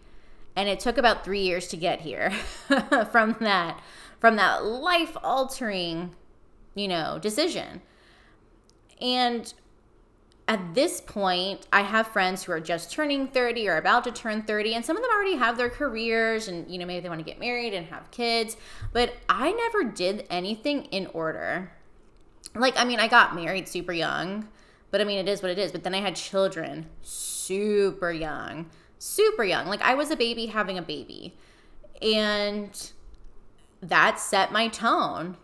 And 0.55 0.69
it 0.69 0.81
took 0.81 0.97
about 0.97 1.25
3 1.25 1.41
years 1.41 1.69
to 1.69 1.77
get 1.77 2.01
here 2.01 2.31
from 3.11 3.37
that 3.41 3.81
from 4.19 4.37
that 4.37 4.65
life 4.65 5.15
altering, 5.23 6.15
you 6.75 6.89
know, 6.89 7.19
decision. 7.21 7.83
And 9.01 9.53
at 10.49 10.75
this 10.75 11.01
point, 11.01 11.67
I 11.73 11.83
have 11.83 12.07
friends 12.07 12.45
who 12.45 12.53
are 12.53 12.61
just 12.61 12.93
turning 12.93 13.27
30 13.27 13.69
or 13.69 13.77
about 13.79 14.05
to 14.05 14.13
turn 14.13 14.43
30, 14.43 14.75
and 14.75 14.85
some 14.85 14.97
of 14.97 15.03
them 15.03 15.11
already 15.13 15.37
have 15.37 15.57
their 15.57 15.69
careers 15.69 16.47
and, 16.47 16.71
you 16.71 16.79
know, 16.79 16.87
maybe 16.87 17.01
they 17.01 17.09
want 17.09 17.19
to 17.19 17.25
get 17.25 17.41
married 17.41 17.75
and 17.75 17.87
have 17.87 18.11
kids. 18.13 18.57
But 18.93 19.15
I 19.29 19.51
never 19.51 19.83
did 19.83 20.25
anything 20.31 20.85
in 20.87 21.09
order. 21.09 21.73
Like, 22.55 22.79
I 22.79 22.85
mean, 22.85 23.01
I 23.01 23.09
got 23.09 23.35
married 23.35 23.67
super 23.67 23.93
young, 23.93 24.47
but 24.93 25.01
I 25.01 25.05
mean, 25.05 25.19
it 25.19 25.29
is 25.29 25.43
what 25.43 25.51
it 25.51 25.59
is. 25.59 25.73
But 25.73 25.83
then 25.83 25.95
I 25.95 26.01
had 26.01 26.15
children 26.15 26.87
super 27.03 28.13
young, 28.13 28.71
super 28.99 29.43
young. 29.43 29.67
Like, 29.67 29.83
I 29.83 29.95
was 29.95 30.13
a 30.13 30.17
baby 30.17 30.47
having 30.47 30.79
a 30.79 30.83
baby. 30.83 31.37
And 32.01 32.93
that 33.83 34.21
set 34.21 34.53
my 34.53 34.69
tone 34.69 35.39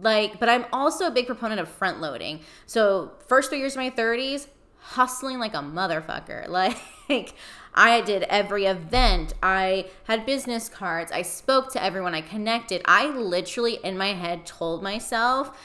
like, 0.00 0.38
but 0.38 0.48
I'm 0.48 0.66
also 0.72 1.06
a 1.06 1.10
big 1.10 1.26
proponent 1.26 1.60
of 1.60 1.68
front 1.68 2.00
loading. 2.00 2.40
So, 2.66 3.12
first 3.26 3.50
three 3.50 3.58
years 3.58 3.72
of 3.72 3.78
my 3.78 3.90
30s, 3.90 4.48
hustling 4.78 5.38
like 5.38 5.54
a 5.54 5.58
motherfucker. 5.58 6.48
Like, 7.08 7.34
I 7.72 8.00
did 8.00 8.24
every 8.24 8.64
event. 8.64 9.34
I 9.40 9.86
had 10.04 10.26
business 10.26 10.68
cards. 10.68 11.12
I 11.12 11.22
spoke 11.22 11.70
to 11.72 11.82
everyone. 11.82 12.14
I 12.16 12.20
connected. 12.20 12.82
I 12.84 13.06
literally, 13.06 13.78
in 13.84 13.96
my 13.96 14.14
head, 14.14 14.44
told 14.44 14.82
myself 14.82 15.56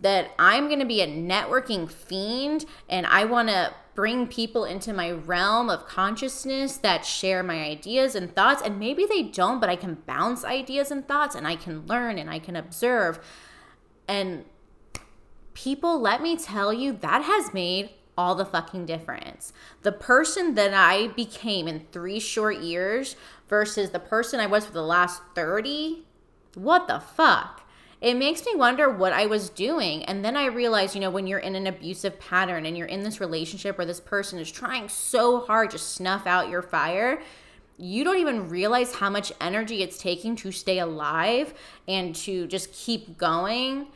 that 0.00 0.32
I'm 0.38 0.68
to 0.78 0.84
be 0.84 1.00
a 1.00 1.06
networking 1.06 1.90
fiend 1.90 2.66
and 2.88 3.06
I 3.06 3.24
want 3.24 3.48
to 3.48 3.72
bring 3.94 4.26
people 4.26 4.64
into 4.64 4.92
my 4.92 5.10
realm 5.10 5.70
of 5.70 5.86
consciousness 5.86 6.76
that 6.78 7.04
share 7.04 7.42
my 7.42 7.62
ideas 7.62 8.14
and 8.14 8.34
thoughts. 8.34 8.62
And 8.62 8.78
maybe 8.78 9.06
they 9.06 9.22
don't, 9.22 9.60
but 9.60 9.70
I 9.70 9.76
can 9.76 9.98
bounce 10.06 10.44
ideas 10.44 10.90
and 10.90 11.06
thoughts 11.06 11.34
and 11.34 11.46
I 11.46 11.56
can 11.56 11.86
learn 11.86 12.18
and 12.18 12.28
I 12.28 12.38
can 12.38 12.56
observe. 12.56 13.20
And 14.10 14.44
people, 15.54 16.00
let 16.00 16.20
me 16.20 16.36
tell 16.36 16.72
you, 16.72 16.92
that 16.94 17.22
has 17.22 17.54
made 17.54 17.90
all 18.18 18.34
the 18.34 18.44
fucking 18.44 18.84
difference. 18.84 19.52
The 19.82 19.92
person 19.92 20.56
that 20.56 20.74
I 20.74 21.06
became 21.06 21.68
in 21.68 21.86
three 21.92 22.18
short 22.18 22.58
years 22.58 23.14
versus 23.48 23.90
the 23.90 24.00
person 24.00 24.40
I 24.40 24.48
was 24.48 24.66
for 24.66 24.72
the 24.72 24.82
last 24.82 25.22
30, 25.36 26.04
what 26.56 26.88
the 26.88 26.98
fuck? 26.98 27.62
It 28.00 28.14
makes 28.14 28.44
me 28.44 28.56
wonder 28.56 28.90
what 28.90 29.12
I 29.12 29.26
was 29.26 29.48
doing. 29.48 30.02
And 30.06 30.24
then 30.24 30.36
I 30.36 30.46
realized, 30.46 30.96
you 30.96 31.00
know, 31.00 31.10
when 31.10 31.28
you're 31.28 31.38
in 31.38 31.54
an 31.54 31.68
abusive 31.68 32.18
pattern 32.18 32.66
and 32.66 32.76
you're 32.76 32.88
in 32.88 33.04
this 33.04 33.20
relationship 33.20 33.78
where 33.78 33.86
this 33.86 34.00
person 34.00 34.40
is 34.40 34.50
trying 34.50 34.88
so 34.88 35.42
hard 35.42 35.70
to 35.70 35.78
snuff 35.78 36.26
out 36.26 36.48
your 36.48 36.62
fire, 36.62 37.22
you 37.78 38.02
don't 38.02 38.18
even 38.18 38.48
realize 38.48 38.96
how 38.96 39.08
much 39.08 39.32
energy 39.40 39.82
it's 39.84 39.98
taking 39.98 40.34
to 40.36 40.50
stay 40.50 40.80
alive 40.80 41.54
and 41.86 42.14
to 42.14 42.48
just 42.48 42.72
keep 42.72 43.16
going 43.16 43.86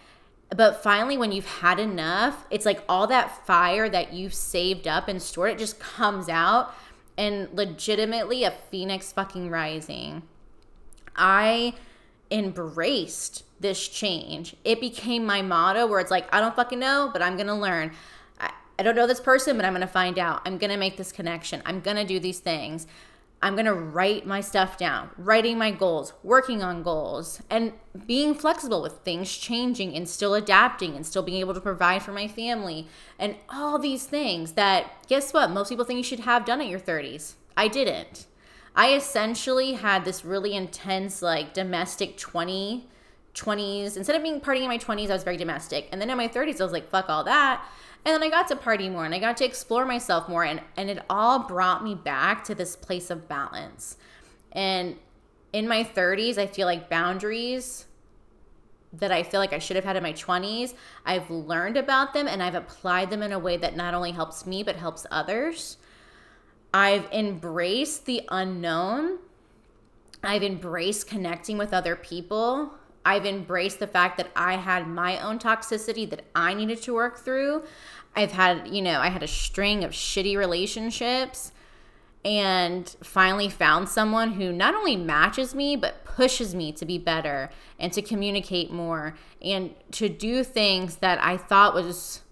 but 0.55 0.83
finally 0.83 1.17
when 1.17 1.33
you've 1.33 1.47
had 1.47 1.79
enough 1.79 2.45
it's 2.51 2.67
like 2.67 2.83
all 2.89 3.07
that 3.07 3.47
fire 3.47 3.89
that 3.89 4.13
you've 4.13 4.35
saved 4.35 4.87
up 4.87 5.09
and 5.09 5.21
stored 5.21 5.51
it 5.51 5.59
just 5.59 5.79
comes 5.81 6.29
out 6.29 6.75
and 7.17 7.49
legitimately 7.53 8.45
a 8.45 8.51
phoenix 8.71 9.13
fucking 9.13 9.51
rising 9.51 10.23
i 11.17 11.73
embraced 12.31 13.45
this 13.61 13.89
change 13.89 14.57
it 14.65 14.81
became 14.81 15.25
my 15.25 15.43
motto 15.43 15.87
where 15.87 16.01
it's 16.01 16.11
like 16.11 16.33
i 16.35 16.41
don't 16.41 16.57
fucking 16.57 16.79
know 16.79 17.11
but 17.13 17.23
i'm 17.23 17.37
gonna 17.37 17.59
learn 17.59 17.91
I 18.39 18.51
I 18.77 18.83
don't 18.83 18.97
know 18.97 19.07
this 19.07 19.21
person, 19.21 19.57
but 19.57 19.65
I'm 19.65 19.73
to 19.83 19.87
find 19.87 20.19
out. 20.19 20.43
I'm 20.45 20.59
to 20.73 20.77
make 20.77 20.97
this 20.97 21.13
connection. 21.13 21.63
I'm 21.65 21.81
to 21.97 22.05
do 22.05 22.19
these 22.19 22.41
things. 22.41 22.89
I'm 23.43 23.55
going 23.55 23.67
to 23.67 23.75
write 23.75 24.27
my 24.27 24.41
stuff 24.41 24.79
down, 24.79 25.11
writing 25.19 25.59
my 25.59 25.71
goals, 25.71 26.15
working 26.23 26.63
on 26.63 26.83
goals, 26.83 27.43
and 27.51 27.75
being 28.07 28.35
flexible 28.35 28.81
with 28.81 28.99
things 28.99 29.37
changing 29.37 29.95
and 29.95 30.09
still 30.09 30.35
adapting 30.35 30.97
and 30.97 31.05
still 31.05 31.23
being 31.23 31.41
able 31.41 31.53
to 31.55 31.61
provide 31.61 32.03
for 32.03 32.13
my 32.13 32.27
family 32.27 32.89
and 33.19 33.37
all 33.51 33.79
these 33.79 34.07
things 34.07 34.53
that, 34.53 35.07
guess 35.09 35.33
what? 35.35 35.51
Most 35.51 35.69
people 35.69 35.85
think 35.85 35.99
you 35.99 36.05
should 36.05 36.21
have 36.21 36.47
done 36.47 36.61
at 36.61 36.69
your 36.69 36.81
30s. 36.81 37.35
I 37.57 37.69
didn't. 37.69 38.27
I 38.75 38.95
essentially 38.95 39.75
had 39.75 40.05
this 40.05 40.25
really 40.25 40.55
intense, 40.55 41.21
like, 41.21 41.53
domestic 41.55 42.17
20 42.17 42.89
20s. 43.35 43.97
Instead 43.97 44.17
of 44.17 44.23
being 44.23 44.41
partying 44.41 44.63
in 44.63 44.69
my 44.69 44.79
20s, 44.79 45.11
I 45.11 45.13
was 45.13 45.25
very 45.25 45.37
domestic. 45.37 45.89
And 45.93 46.01
then 46.01 46.09
in 46.09 46.17
my 46.17 46.29
30s, 46.29 46.61
I 46.61 46.65
was 46.65 46.73
like, 46.73 46.89
fuck 46.89 47.09
all 47.09 47.25
that. 47.25 47.65
And 48.05 48.15
then 48.15 48.23
I 48.23 48.29
got 48.29 48.49
to 48.49 48.57
party 48.57 48.91
more 48.91 49.05
and 49.05 49.15
I 49.15 49.19
got 49.19 49.37
to 49.39 49.45
explore 49.45 49.87
myself 49.87 50.29
more. 50.29 50.45
And, 50.45 50.61
and 50.77 50.91
it 50.91 51.03
all 51.09 51.41
brought 51.41 51.83
me 51.83 51.95
back 51.95 52.45
to 52.45 52.55
this 52.55 52.77
place 52.77 53.11
of 53.11 53.29
balance. 53.29 53.97
And 54.53 54.97
in 55.53 55.67
my 55.67 55.85
30s, 55.85 56.37
I 56.37 56.47
feel 56.47 56.67
like 56.67 56.91
boundaries 56.91 57.87
that 58.99 59.11
I 59.11 59.23
feel 59.23 59.41
like 59.41 59.53
I 59.53 59.59
should 59.59 59.77
have 59.77 59.85
had 59.85 59.97
in 59.97 60.03
my 60.03 60.13
20s, 60.13 60.75
I've 61.05 61.31
learned 61.31 61.77
about 61.77 62.13
them 62.13 62.29
and 62.29 62.43
I've 62.43 62.55
applied 62.55 63.11
them 63.11 63.23
in 63.23 63.33
a 63.33 63.39
way 63.39 63.57
that 63.57 63.77
not 63.77 63.95
only 63.95 64.13
helps 64.13 64.47
me, 64.47 64.63
but 64.63 64.77
helps 64.77 65.07
others. 65.11 65.79
I've 66.73 67.07
embraced 67.13 68.07
the 68.07 68.23
unknown. 68.31 69.19
I've 70.23 70.43
embraced 70.43 71.09
connecting 71.09 71.59
with 71.59 71.73
other 71.73 71.97
people. 71.97 72.75
I've 73.05 73.27
embraced 73.27 73.79
the 73.79 73.87
fact 73.87 74.17
that 74.17 74.31
I 74.35 74.57
had 74.57 74.89
my 74.89 75.19
own 75.19 75.39
toxicity 75.39 76.09
that 76.11 76.25
I 76.35 76.55
needed 76.55 76.81
to 76.83 76.95
work 76.95 77.19
through. 77.19 77.65
I've 78.17 78.33
had, 78.33 78.69
you 78.69 78.81
know, 78.81 79.01
I 79.01 79.09
had 79.09 79.23
a 79.23 79.29
string 79.29 79.85
of 79.85 79.91
shitty 79.93 80.37
relationships 80.37 81.53
and 82.25 82.89
finally 83.03 83.51
found 83.51 83.89
someone 83.89 84.33
who 84.33 84.51
not 84.53 84.75
only 84.75 84.97
matches 84.97 85.55
me, 85.55 85.77
but 85.77 86.05
pushes 86.05 86.55
me 86.55 86.73
to 86.73 86.87
be 86.87 86.97
better 86.97 87.51
and 87.79 87.93
to 87.93 88.01
communicate 88.01 88.73
more 88.73 89.15
and 89.43 89.75
to 89.91 90.09
do 90.09 90.43
things 90.43 90.97
that 90.97 91.23
I 91.23 91.37
thought 91.37 91.75
was, 91.75 92.23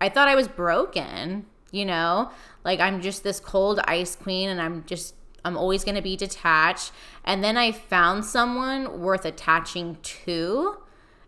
I 0.00 0.08
thought 0.08 0.28
I 0.28 0.36
was 0.36 0.46
broken, 0.46 1.46
you 1.72 1.84
know? 1.84 2.30
Like 2.64 2.78
I'm 2.78 3.00
just 3.00 3.24
this 3.24 3.40
cold 3.40 3.80
ice 3.84 4.14
queen 4.14 4.48
and 4.48 4.60
I'm 4.62 4.84
just 4.84 5.14
I'm 5.44 5.56
always 5.56 5.84
going 5.84 5.94
to 5.96 6.02
be 6.02 6.16
detached. 6.16 6.92
And 7.24 7.42
then 7.42 7.56
I 7.56 7.72
found 7.72 8.24
someone 8.24 9.00
worth 9.00 9.24
attaching 9.24 9.98
to 10.02 10.78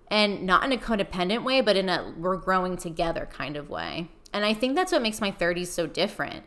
and 0.08 0.44
not 0.44 0.64
in 0.64 0.72
a 0.72 0.76
codependent 0.76 1.44
way, 1.44 1.60
but 1.60 1.76
in 1.76 1.88
a 1.88 2.12
we're 2.16 2.36
growing 2.36 2.76
together 2.76 3.28
kind 3.30 3.56
of 3.56 3.70
way. 3.70 4.08
And 4.32 4.44
I 4.44 4.54
think 4.54 4.74
that's 4.74 4.92
what 4.92 5.02
makes 5.02 5.20
my 5.20 5.30
30s 5.30 5.68
so 5.68 5.86
different. 5.86 6.44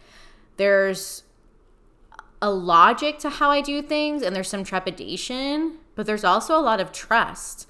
There's 0.58 1.24
a 2.42 2.52
logic 2.52 3.20
to 3.20 3.30
how 3.30 3.50
I 3.50 3.62
do 3.62 3.82
things 3.82 4.22
and 4.22 4.36
there's 4.36 4.50
some 4.50 4.64
trepidation, 4.64 5.78
but 5.96 6.06
there's 6.06 6.24
also 6.24 6.58
a 6.58 6.62
lot 6.62 6.80
of 6.80 6.92
trust. 6.92 7.68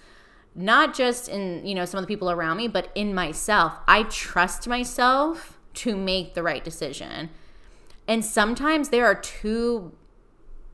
Not 0.55 0.95
just 0.95 1.29
in, 1.29 1.65
you 1.65 1.75
know, 1.75 1.85
some 1.85 1.99
of 1.99 2.03
the 2.03 2.07
people 2.07 2.31
around 2.31 2.57
me, 2.57 2.67
but 2.67 2.89
in 2.95 3.13
myself. 3.13 3.73
I 3.87 4.03
trust 4.03 4.67
myself 4.67 5.57
to 5.75 5.95
make 5.95 6.33
the 6.33 6.41
right 6.41 6.63
decision. 6.63 7.29
And 8.07 8.23
sometimes 8.23 8.89
there 8.89 9.05
are 9.05 9.15
two 9.15 9.93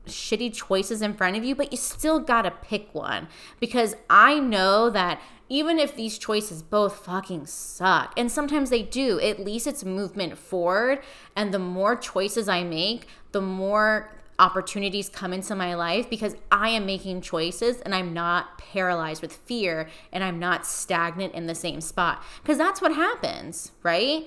shitty 0.06 0.54
choices 0.54 1.02
in 1.02 1.14
front 1.14 1.36
of 1.36 1.44
you, 1.44 1.54
but 1.54 1.72
you 1.72 1.78
still 1.78 2.20
gotta 2.20 2.50
pick 2.50 2.94
one. 2.94 3.28
Because 3.60 3.96
I 4.08 4.38
know 4.38 4.90
that 4.90 5.20
even 5.48 5.78
if 5.78 5.94
these 5.94 6.18
choices 6.18 6.62
both 6.62 7.04
fucking 7.04 7.46
suck, 7.46 8.12
and 8.16 8.30
sometimes 8.30 8.70
they 8.70 8.82
do, 8.82 9.20
at 9.20 9.40
least 9.40 9.66
it's 9.66 9.84
movement 9.84 10.38
forward. 10.38 11.02
And 11.36 11.52
the 11.52 11.58
more 11.58 11.96
choices 11.96 12.48
I 12.48 12.64
make, 12.64 13.06
the 13.32 13.40
more 13.40 14.10
opportunities 14.38 15.08
come 15.08 15.32
into 15.32 15.54
my 15.54 15.74
life 15.74 16.10
because 16.10 16.34
I 16.50 16.70
am 16.70 16.86
making 16.86 17.20
choices 17.20 17.80
and 17.82 17.94
I'm 17.94 18.12
not 18.12 18.58
paralyzed 18.58 19.22
with 19.22 19.32
fear 19.32 19.88
and 20.12 20.24
I'm 20.24 20.40
not 20.40 20.66
stagnant 20.66 21.34
in 21.34 21.46
the 21.46 21.54
same 21.54 21.80
spot. 21.80 22.22
Because 22.42 22.58
that's 22.58 22.82
what 22.82 22.94
happens, 22.94 23.70
right? 23.82 24.26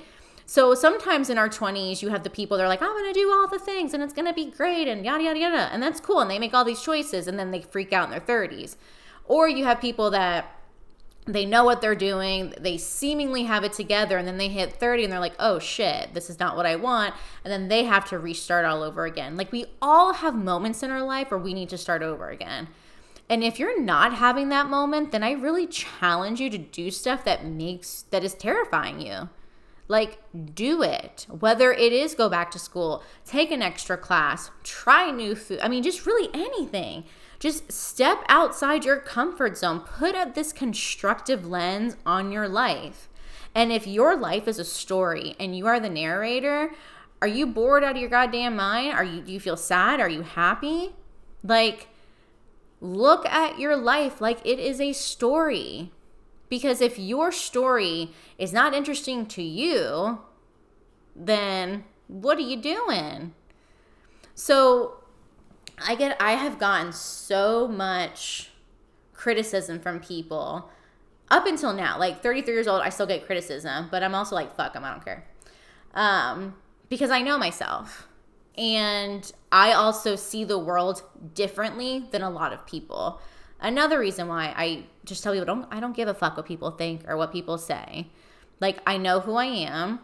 So 0.50 0.74
sometimes 0.74 1.30
in 1.30 1.38
our 1.38 1.50
20s, 1.50 2.02
you 2.02 2.08
have 2.08 2.24
the 2.24 2.30
people 2.30 2.56
that 2.56 2.64
are 2.64 2.70
like, 2.70 2.82
I'm 2.82 2.94
going 2.94 3.14
to 3.14 3.20
do 3.20 3.30
all 3.34 3.50
the 3.50 3.60
things 3.60 3.94
and 3.94 4.02
it's 4.02 4.14
going 4.14 4.28
to 4.28 4.34
be 4.34 4.46
great 4.46 4.88
and 4.88 5.04
yada, 5.04 5.26
yada, 5.26 5.40
yada. 5.40 5.70
And 5.74 5.84
that's 5.84 6.00
cool. 6.00 6.22
And 6.22 6.32
they 6.32 6.40
make 6.40 6.54
all 6.54 6.64
these 6.64 6.82
choices 6.82 7.28
and 7.28 7.38
then 7.38 7.52
they 7.52 7.62
freak 7.62 7.92
out 7.92 8.06
in 8.06 8.12
their 8.12 8.22
30s. 8.22 8.78
Or 9.26 9.50
you 9.50 9.66
have 9.66 9.82
people 9.82 10.10
that 10.12 10.58
they 11.26 11.46
know 11.46 11.66
what 11.66 11.82
they're 11.82 11.96
doing, 11.96 12.54
they 12.58 12.78
seemingly 12.78 13.44
have 13.44 13.66
it 13.66 13.74
together, 13.74 14.18
and 14.18 14.26
then 14.26 14.38
they 14.38 14.48
hit 14.48 14.72
30 14.72 15.04
and 15.04 15.12
they're 15.12 15.20
like, 15.20 15.36
oh 15.38 15.60
shit, 15.60 16.14
this 16.14 16.30
is 16.30 16.40
not 16.40 16.56
what 16.56 16.66
I 16.66 16.78
want. 16.78 17.14
And 17.44 17.52
then 17.52 17.68
they 17.68 17.84
have 17.84 18.08
to 18.10 18.18
restart 18.18 18.64
all 18.64 18.84
over 18.84 19.04
again. 19.04 19.36
Like 19.36 19.52
we 19.52 19.66
all 19.82 20.14
have 20.14 20.34
moments 20.34 20.82
in 20.82 20.92
our 20.92 21.04
life 21.04 21.30
where 21.30 21.38
we 21.38 21.54
need 21.54 21.68
to 21.70 21.78
start 21.78 22.02
over 22.02 22.30
again. 22.30 22.70
And 23.30 23.44
if 23.44 23.60
you're 23.60 23.82
not 23.82 24.14
having 24.14 24.48
that 24.50 24.70
moment, 24.70 25.12
then 25.12 25.24
I 25.24 25.32
really 25.32 25.68
challenge 25.68 26.40
you 26.40 26.50
to 26.50 26.58
do 26.58 26.90
stuff 26.90 27.26
that 27.26 27.46
makes 27.46 28.04
that 28.12 28.24
is 28.24 28.34
terrifying 28.34 29.02
you. 29.02 29.28
Like, 29.88 30.20
do 30.54 30.84
it. 30.84 31.28
Whether 31.30 31.72
it 31.72 31.94
is 31.94 32.14
go 32.14 32.30
back 32.30 32.52
to 32.52 32.60
school, 32.60 33.04
take 33.26 33.52
an 33.52 33.62
extra 33.62 33.98
class, 33.98 34.52
try 34.64 35.12
new 35.12 35.36
food. 35.36 35.60
I 35.62 35.68
mean, 35.68 35.84
just 35.84 36.06
really 36.06 36.30
anything. 36.34 37.06
Just 37.40 37.72
step 37.72 38.24
outside 38.28 38.84
your 38.84 38.98
comfort 38.98 39.58
zone. 39.58 39.80
Put 39.82 40.16
up 40.16 40.34
this 40.34 40.52
constructive 40.52 41.46
lens 41.46 41.96
on 42.06 42.32
your 42.32 42.48
life. 42.48 43.08
And 43.54 43.72
if 43.72 43.88
your 43.88 44.18
life 44.18 44.48
is 44.48 44.60
a 44.60 44.66
story 44.66 45.36
and 45.40 45.56
you 45.56 45.68
are 45.68 45.80
the 45.80 45.90
narrator, 45.90 46.72
are 47.22 47.28
you 47.28 47.48
bored 47.48 47.84
out 47.84 47.96
of 47.96 48.02
your 48.02 48.10
goddamn 48.10 48.56
mind? 48.56 48.94
Are 48.94 49.04
you 49.04 49.22
do 49.22 49.32
you 49.32 49.40
feel 49.40 49.58
sad? 49.58 50.00
Are 50.00 50.10
you 50.10 50.22
happy? 50.22 50.96
Like 51.44 51.88
look 52.80 53.26
at 53.26 53.58
your 53.58 53.76
life 53.76 54.22
like 54.22 54.46
it 54.46 54.60
is 54.60 54.80
a 54.80 54.94
story. 54.94 55.92
Because 56.50 56.82
if 56.82 56.98
your 56.98 57.32
story 57.32 58.12
is 58.38 58.54
not 58.54 58.74
interesting 58.74 59.26
to 59.28 59.42
you, 59.42 60.20
then 61.16 61.84
what 62.08 62.38
are 62.38 62.42
you 62.42 62.62
doing? 62.62 63.34
So 64.34 65.04
I 65.86 65.96
get 65.96 66.16
I 66.22 66.34
have 66.34 66.60
gotten 66.60 66.94
so 66.94 67.68
much 67.68 68.52
criticism 69.14 69.80
from 69.80 70.00
people 70.00 70.70
up 71.30 71.46
until 71.46 71.74
now. 71.74 72.00
Like 72.00 72.24
33 72.24 72.54
years 72.54 72.68
old, 72.68 72.82
I 72.82 72.90
still 72.90 73.08
get 73.08 73.26
criticism, 73.26 73.88
but 73.92 74.04
I'm 74.04 74.16
also 74.16 74.36
like, 74.36 74.56
fuck 74.56 74.74
them, 74.74 74.84
I 74.84 74.92
don't 74.92 75.04
care. 75.04 75.26
Um, 75.94 76.56
because 76.90 77.10
I 77.10 77.22
know 77.22 77.38
myself. 77.38 78.08
And 78.58 79.30
I 79.52 79.74
also 79.74 80.16
see 80.16 80.44
the 80.44 80.58
world 80.58 81.04
differently 81.34 82.08
than 82.12 82.22
a 82.22 82.30
lot 82.30 82.54
of 82.54 82.66
people. 82.66 83.22
Another 83.60 84.00
reason 84.00 84.28
why 84.28 84.54
I 84.56 84.84
just 85.06 85.24
tell 85.24 85.34
people 85.34 85.46
don't 85.46 85.68
I 85.72 85.80
don't 85.80 85.96
give 85.96 86.08
a 86.08 86.14
fuck 86.14 86.38
what 86.38 86.46
people 86.46 86.72
think 86.72 87.08
or 87.08 87.18
what 87.18 87.32
people 87.32 87.58
say. 87.58 88.08
Like 88.60 88.80
I 88.86 88.98
know 88.98 89.20
who 89.20 89.36
I 89.36 89.46
am 89.46 90.00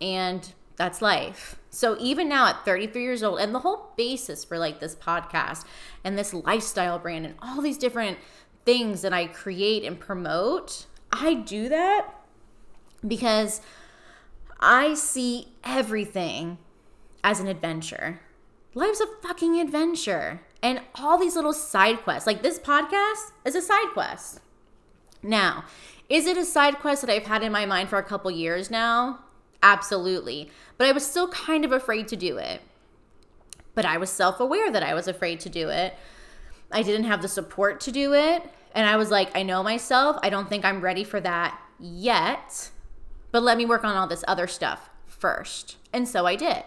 and 0.00 0.52
that's 0.76 1.00
life. 1.00 1.56
So 1.70 1.96
even 2.00 2.28
now 2.28 2.48
at 2.48 2.64
33 2.64 3.02
years 3.02 3.22
old 3.22 3.38
and 3.38 3.54
the 3.54 3.60
whole 3.60 3.92
basis 3.96 4.44
for 4.44 4.58
like 4.58 4.80
this 4.80 4.94
podcast 4.94 5.64
and 6.02 6.18
this 6.18 6.34
lifestyle 6.34 6.98
brand 6.98 7.24
and 7.26 7.34
all 7.40 7.60
these 7.60 7.78
different 7.78 8.18
things 8.64 9.02
that 9.02 9.12
I 9.12 9.26
create 9.26 9.84
and 9.84 9.98
promote, 9.98 10.86
I 11.12 11.34
do 11.34 11.68
that 11.68 12.08
because 13.06 13.60
I 14.58 14.94
see 14.94 15.48
everything 15.62 16.58
as 17.22 17.40
an 17.40 17.46
adventure. 17.46 18.20
Life's 18.74 19.00
a 19.00 19.06
fucking 19.22 19.60
adventure 19.60 20.40
and 20.62 20.80
all 20.94 21.18
these 21.18 21.36
little 21.36 21.52
side 21.52 22.02
quests. 22.02 22.26
Like 22.26 22.42
this 22.42 22.58
podcast 22.58 23.32
is 23.44 23.54
a 23.54 23.62
side 23.62 23.88
quest. 23.92 24.40
Now, 25.22 25.64
is 26.08 26.26
it 26.26 26.36
a 26.36 26.44
side 26.44 26.78
quest 26.78 27.02
that 27.02 27.10
I've 27.10 27.26
had 27.26 27.42
in 27.42 27.52
my 27.52 27.66
mind 27.66 27.88
for 27.88 27.98
a 27.98 28.02
couple 28.02 28.30
years 28.30 28.70
now? 28.70 29.20
Absolutely. 29.62 30.50
But 30.76 30.86
I 30.86 30.92
was 30.92 31.06
still 31.06 31.28
kind 31.28 31.64
of 31.64 31.72
afraid 31.72 32.08
to 32.08 32.16
do 32.16 32.38
it. 32.38 32.60
But 33.74 33.84
I 33.86 33.96
was 33.96 34.10
self 34.10 34.40
aware 34.40 34.70
that 34.70 34.82
I 34.82 34.94
was 34.94 35.08
afraid 35.08 35.40
to 35.40 35.48
do 35.48 35.68
it. 35.68 35.94
I 36.70 36.82
didn't 36.82 37.04
have 37.04 37.22
the 37.22 37.28
support 37.28 37.80
to 37.82 37.92
do 37.92 38.12
it. 38.14 38.42
And 38.74 38.86
I 38.86 38.96
was 38.96 39.10
like, 39.10 39.36
I 39.36 39.42
know 39.42 39.62
myself. 39.62 40.16
I 40.22 40.30
don't 40.30 40.48
think 40.48 40.64
I'm 40.64 40.80
ready 40.80 41.04
for 41.04 41.20
that 41.20 41.58
yet. 41.78 42.70
But 43.30 43.42
let 43.42 43.56
me 43.56 43.66
work 43.66 43.84
on 43.84 43.96
all 43.96 44.06
this 44.06 44.24
other 44.26 44.46
stuff 44.46 44.90
first. 45.06 45.76
And 45.92 46.08
so 46.08 46.26
I 46.26 46.36
did. 46.36 46.64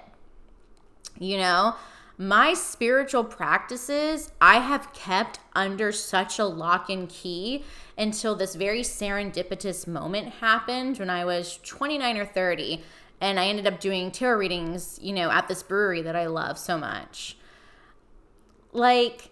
You 1.20 1.38
know, 1.38 1.76
my 2.18 2.54
spiritual 2.54 3.24
practices 3.24 4.32
I 4.40 4.60
have 4.60 4.94
kept 4.94 5.40
under 5.54 5.92
such 5.92 6.40
a 6.40 6.46
lock 6.46 6.90
and 6.90 7.10
key 7.10 7.64
until 7.98 8.36
this 8.36 8.56
very 8.56 8.82
serendipitous 8.82 9.88
moment 9.88 10.36
happened 10.36 10.98
when 10.98 11.10
I 11.10 11.26
was 11.26 11.60
29 11.64 12.18
or 12.18 12.26
30 12.26 12.84
and 13.22 13.40
I 13.40 13.48
ended 13.48 13.68
up 13.68 13.80
doing 13.80 14.12
tarot 14.12 14.38
readings, 14.38 15.00
you 15.02 15.14
know, 15.14 15.32
at 15.32 15.48
this 15.48 15.64
brewery 15.64 16.02
that 16.02 16.16
I 16.16 16.28
love 16.28 16.58
so 16.58 16.78
much. 16.78 17.38
Like 18.72 19.30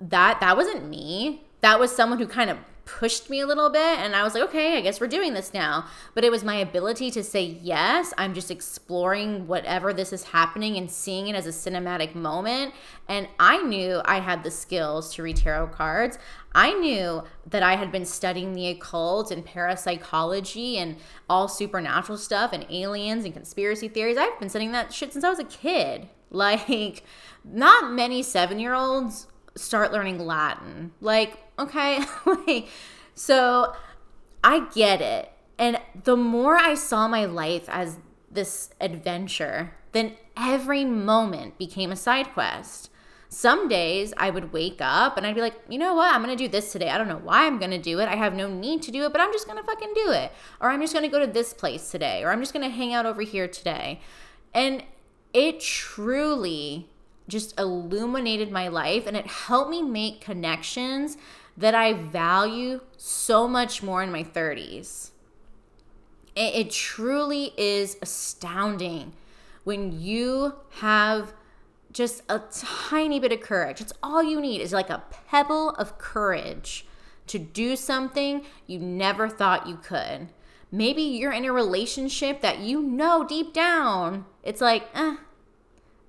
that 0.00 0.40
that 0.40 0.56
wasn't 0.56 0.88
me. 0.88 1.42
That 1.60 1.80
was 1.80 1.94
someone 1.94 2.18
who 2.18 2.26
kind 2.26 2.50
of 2.50 2.58
pushed 2.88 3.28
me 3.28 3.40
a 3.40 3.46
little 3.46 3.68
bit 3.68 3.98
and 3.98 4.16
I 4.16 4.22
was 4.22 4.32
like, 4.32 4.44
okay, 4.44 4.78
I 4.78 4.80
guess 4.80 4.98
we're 4.98 5.08
doing 5.08 5.34
this 5.34 5.52
now. 5.52 5.86
But 6.14 6.24
it 6.24 6.30
was 6.30 6.42
my 6.42 6.54
ability 6.56 7.10
to 7.12 7.22
say 7.22 7.42
yes. 7.42 8.14
I'm 8.16 8.32
just 8.32 8.50
exploring 8.50 9.46
whatever 9.46 9.92
this 9.92 10.10
is 10.12 10.24
happening 10.24 10.76
and 10.76 10.90
seeing 10.90 11.28
it 11.28 11.36
as 11.36 11.46
a 11.46 11.50
cinematic 11.50 12.14
moment. 12.14 12.72
And 13.06 13.28
I 13.38 13.62
knew 13.62 14.00
I 14.06 14.20
had 14.20 14.42
the 14.42 14.50
skills 14.50 15.14
to 15.14 15.22
read 15.22 15.36
tarot 15.36 15.68
cards. 15.68 16.18
I 16.54 16.72
knew 16.72 17.24
that 17.46 17.62
I 17.62 17.76
had 17.76 17.92
been 17.92 18.06
studying 18.06 18.54
the 18.54 18.68
occult 18.68 19.30
and 19.30 19.44
parapsychology 19.44 20.78
and 20.78 20.96
all 21.28 21.46
supernatural 21.46 22.16
stuff 22.16 22.54
and 22.54 22.64
aliens 22.70 23.26
and 23.26 23.34
conspiracy 23.34 23.88
theories. 23.88 24.16
I've 24.16 24.40
been 24.40 24.48
studying 24.48 24.72
that 24.72 24.94
shit 24.94 25.12
since 25.12 25.24
I 25.24 25.30
was 25.30 25.38
a 25.38 25.44
kid. 25.44 26.08
Like, 26.30 27.04
not 27.42 27.90
many 27.90 28.22
seven 28.22 28.58
year 28.58 28.74
olds 28.74 29.28
start 29.58 29.92
learning 29.92 30.18
Latin. 30.18 30.92
Like, 31.00 31.38
okay, 31.58 32.04
like, 32.26 32.68
so 33.14 33.74
I 34.42 34.68
get 34.74 35.00
it. 35.00 35.32
And 35.58 35.80
the 36.04 36.16
more 36.16 36.56
I 36.56 36.74
saw 36.74 37.08
my 37.08 37.24
life 37.24 37.68
as 37.68 37.98
this 38.30 38.70
adventure, 38.80 39.74
then 39.92 40.14
every 40.36 40.84
moment 40.84 41.58
became 41.58 41.90
a 41.90 41.96
side 41.96 42.32
quest. 42.32 42.90
Some 43.30 43.68
days 43.68 44.14
I 44.16 44.30
would 44.30 44.52
wake 44.52 44.78
up 44.80 45.16
and 45.16 45.26
I'd 45.26 45.34
be 45.34 45.42
like, 45.42 45.60
you 45.68 45.78
know 45.78 45.94
what? 45.94 46.14
I'm 46.14 46.22
going 46.22 46.34
to 46.34 46.42
do 46.42 46.48
this 46.48 46.72
today. 46.72 46.88
I 46.88 46.96
don't 46.96 47.08
know 47.08 47.18
why 47.18 47.46
I'm 47.46 47.58
going 47.58 47.72
to 47.72 47.78
do 47.78 47.98
it. 47.98 48.08
I 48.08 48.16
have 48.16 48.34
no 48.34 48.48
need 48.48 48.82
to 48.82 48.90
do 48.90 49.04
it, 49.04 49.12
but 49.12 49.20
I'm 49.20 49.32
just 49.32 49.46
going 49.46 49.58
to 49.58 49.64
fucking 49.64 49.92
do 49.94 50.12
it. 50.12 50.32
Or 50.60 50.70
I'm 50.70 50.80
just 50.80 50.94
going 50.94 51.04
to 51.04 51.10
go 51.10 51.18
to 51.18 51.30
this 51.30 51.52
place 51.52 51.90
today. 51.90 52.22
Or 52.24 52.30
I'm 52.30 52.40
just 52.40 52.54
going 52.54 52.68
to 52.68 52.74
hang 52.74 52.94
out 52.94 53.04
over 53.04 53.22
here 53.22 53.46
today. 53.46 54.00
And 54.54 54.82
it 55.34 55.60
truly 55.60 56.88
just 57.28 57.58
illuminated 57.58 58.50
my 58.50 58.68
life 58.68 59.06
and 59.06 59.16
it 59.16 59.26
helped 59.26 59.70
me 59.70 59.82
make 59.82 60.20
connections 60.20 61.16
that 61.56 61.74
I 61.74 61.92
value 61.92 62.80
so 62.96 63.46
much 63.46 63.82
more 63.82 64.02
in 64.02 64.10
my 64.10 64.24
30s. 64.24 65.10
It, 66.34 66.54
it 66.54 66.70
truly 66.70 67.52
is 67.56 67.96
astounding 68.00 69.12
when 69.64 70.00
you 70.00 70.54
have 70.80 71.34
just 71.92 72.22
a 72.28 72.40
tiny 72.50 73.20
bit 73.20 73.32
of 73.32 73.40
courage. 73.40 73.80
It's 73.80 73.92
all 74.02 74.22
you 74.22 74.40
need 74.40 74.60
is 74.60 74.72
like 74.72 74.90
a 74.90 75.02
pebble 75.28 75.70
of 75.70 75.98
courage 75.98 76.86
to 77.26 77.38
do 77.38 77.76
something 77.76 78.44
you 78.66 78.78
never 78.78 79.28
thought 79.28 79.66
you 79.66 79.76
could. 79.76 80.28
Maybe 80.70 81.02
you're 81.02 81.32
in 81.32 81.44
a 81.44 81.52
relationship 81.52 82.40
that 82.40 82.60
you 82.60 82.82
know 82.82 83.24
deep 83.26 83.52
down 83.52 84.26
it's 84.48 84.62
like, 84.62 84.88
eh, 84.94 85.16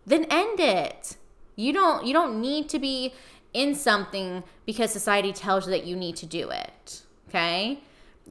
then 0.09 0.25
end 0.29 0.59
it. 0.59 1.17
You 1.55 1.73
don't 1.73 2.05
you 2.05 2.13
don't 2.13 2.41
need 2.41 2.69
to 2.69 2.79
be 2.79 3.13
in 3.53 3.75
something 3.75 4.43
because 4.65 4.91
society 4.91 5.33
tells 5.33 5.65
you 5.65 5.71
that 5.71 5.85
you 5.85 5.95
need 5.95 6.15
to 6.17 6.25
do 6.25 6.49
it. 6.49 7.03
Okay? 7.27 7.81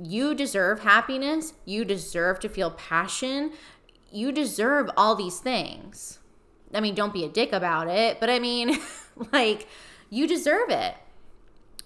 You 0.00 0.34
deserve 0.34 0.80
happiness, 0.80 1.54
you 1.64 1.84
deserve 1.84 2.40
to 2.40 2.48
feel 2.48 2.70
passion, 2.70 3.52
you 4.12 4.32
deserve 4.32 4.90
all 4.96 5.14
these 5.14 5.38
things. 5.38 6.18
I 6.72 6.80
mean, 6.80 6.94
don't 6.94 7.12
be 7.12 7.24
a 7.24 7.28
dick 7.28 7.52
about 7.52 7.88
it, 7.88 8.20
but 8.20 8.30
I 8.30 8.38
mean, 8.38 8.78
like 9.32 9.66
you 10.10 10.26
deserve 10.26 10.70
it. 10.70 10.94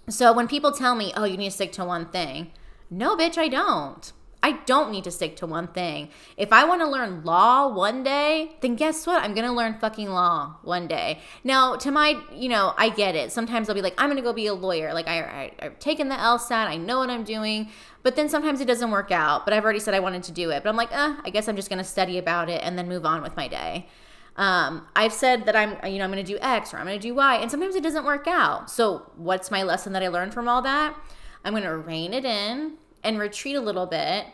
So 0.09 0.33
when 0.33 0.49
people 0.49 0.73
tell 0.73 0.95
me, 0.95 1.13
"Oh, 1.17 1.25
you 1.25 1.37
need 1.37 1.51
to 1.51 1.55
stick 1.55 1.73
to 1.73 1.85
one 1.85 2.07
thing." 2.07 2.51
No, 2.91 3.17
bitch, 3.17 3.39
I 3.39 3.49
don't. 3.49 4.13
I 4.45 4.53
don't 4.67 4.91
need 4.91 5.05
to 5.05 5.13
stick 5.13 5.37
to 5.37 5.47
one 5.47 5.69
thing. 5.69 6.09
If 6.37 6.53
I 6.53 6.65
want 6.65 6.81
to 6.81 6.89
learn 6.89 7.23
law 7.23 7.73
one 7.73 8.03
day, 8.03 8.57
then 8.61 8.75
guess 8.75 9.07
what? 9.07 9.23
I'm 9.23 9.35
going 9.35 9.47
to 9.47 9.53
learn 9.53 9.79
fucking 9.79 10.09
law 10.09 10.57
one 10.63 10.89
day. 10.89 11.21
Now, 11.45 11.77
to 11.77 11.93
my, 11.93 12.21
you 12.35 12.49
know, 12.49 12.75
I 12.77 12.89
get 12.89 13.15
it. 13.15 13.31
Sometimes 13.31 13.69
I'll 13.69 13.75
be 13.77 13.83
like, 13.83 13.95
I'm 13.99 14.09
going 14.09 14.17
to 14.17 14.23
go 14.23 14.33
be 14.33 14.49
a 14.49 14.55
lawyer. 14.55 14.93
Like, 14.95 15.07
I, 15.07 15.53
I, 15.61 15.65
have 15.65 15.79
taken 15.79 16.09
the 16.09 16.17
LSAT, 16.17 16.67
I 16.67 16.77
know 16.77 16.99
what 16.99 17.09
I'm 17.09 17.23
doing. 17.23 17.69
But 18.03 18.17
then 18.17 18.29
sometimes 18.29 18.61
it 18.61 18.65
doesn't 18.65 18.91
work 18.91 19.13
out. 19.13 19.45
But 19.45 19.55
I've 19.55 19.63
already 19.63 19.79
said 19.79 19.95
I 19.95 20.01
wanted 20.01 20.25
to 20.25 20.33
do 20.33 20.51
it. 20.51 20.65
But 20.65 20.71
I'm 20.71 20.77
like, 20.77 20.93
eh, 20.93 21.15
I 21.25 21.31
guess 21.31 21.49
I'm 21.49 21.55
just 21.55 21.69
going 21.69 21.79
to 21.79 21.85
study 21.85 22.19
about 22.19 22.49
it 22.49 22.63
and 22.65 22.77
then 22.77 22.89
move 22.89 23.07
on 23.07 23.23
with 23.23 23.37
my 23.37 23.47
day. 23.47 23.87
Um, 24.35 24.89
I've 24.97 25.13
said 25.13 25.45
that 25.45 25.55
I'm, 25.55 25.71
you 25.89 25.99
know, 25.99 26.05
I'm 26.05 26.11
going 26.11 26.25
to 26.25 26.33
do 26.33 26.39
X 26.41 26.75
or 26.75 26.79
I'm 26.79 26.87
going 26.87 26.99
to 26.99 27.03
do 27.03 27.15
Y, 27.15 27.37
and 27.37 27.51
sometimes 27.51 27.77
it 27.77 27.83
doesn't 27.83 28.05
work 28.05 28.27
out. 28.27 28.71
So, 28.71 29.11
what's 29.17 29.51
my 29.51 29.63
lesson 29.63 29.93
that 29.93 30.03
I 30.03 30.09
learned 30.09 30.33
from 30.33 30.49
all 30.49 30.63
that? 30.63 30.97
I'm 31.45 31.53
going 31.53 31.65
to 31.65 31.77
rein 31.77 32.15
it 32.15 32.25
in 32.25 32.79
and 33.05 33.19
retreat 33.19 33.57
a 33.57 33.61
little 33.61 33.87
bit. 33.87 34.27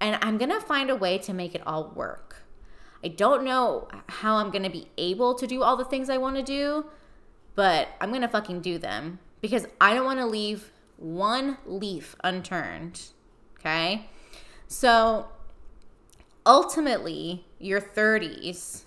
And 0.00 0.18
I'm 0.22 0.38
going 0.38 0.50
to 0.50 0.60
find 0.60 0.90
a 0.90 0.96
way 0.96 1.18
to 1.18 1.32
make 1.32 1.54
it 1.54 1.62
all 1.66 1.92
work. 1.94 2.44
I 3.04 3.08
don't 3.08 3.44
know 3.44 3.88
how 4.08 4.36
I'm 4.36 4.50
going 4.50 4.62
to 4.62 4.70
be 4.70 4.88
able 4.96 5.34
to 5.34 5.46
do 5.46 5.62
all 5.62 5.76
the 5.76 5.84
things 5.84 6.08
I 6.08 6.18
want 6.18 6.36
to 6.36 6.42
do, 6.42 6.86
but 7.54 7.88
I'm 8.00 8.10
going 8.10 8.22
to 8.22 8.28
fucking 8.28 8.60
do 8.60 8.78
them 8.78 9.18
because 9.40 9.66
I 9.80 9.94
don't 9.94 10.04
want 10.04 10.20
to 10.20 10.26
leave 10.26 10.70
one 10.96 11.58
leaf 11.66 12.14
unturned. 12.22 13.02
Okay? 13.58 14.08
So 14.68 15.28
ultimately, 16.46 17.44
your 17.58 17.80
30s, 17.80 18.84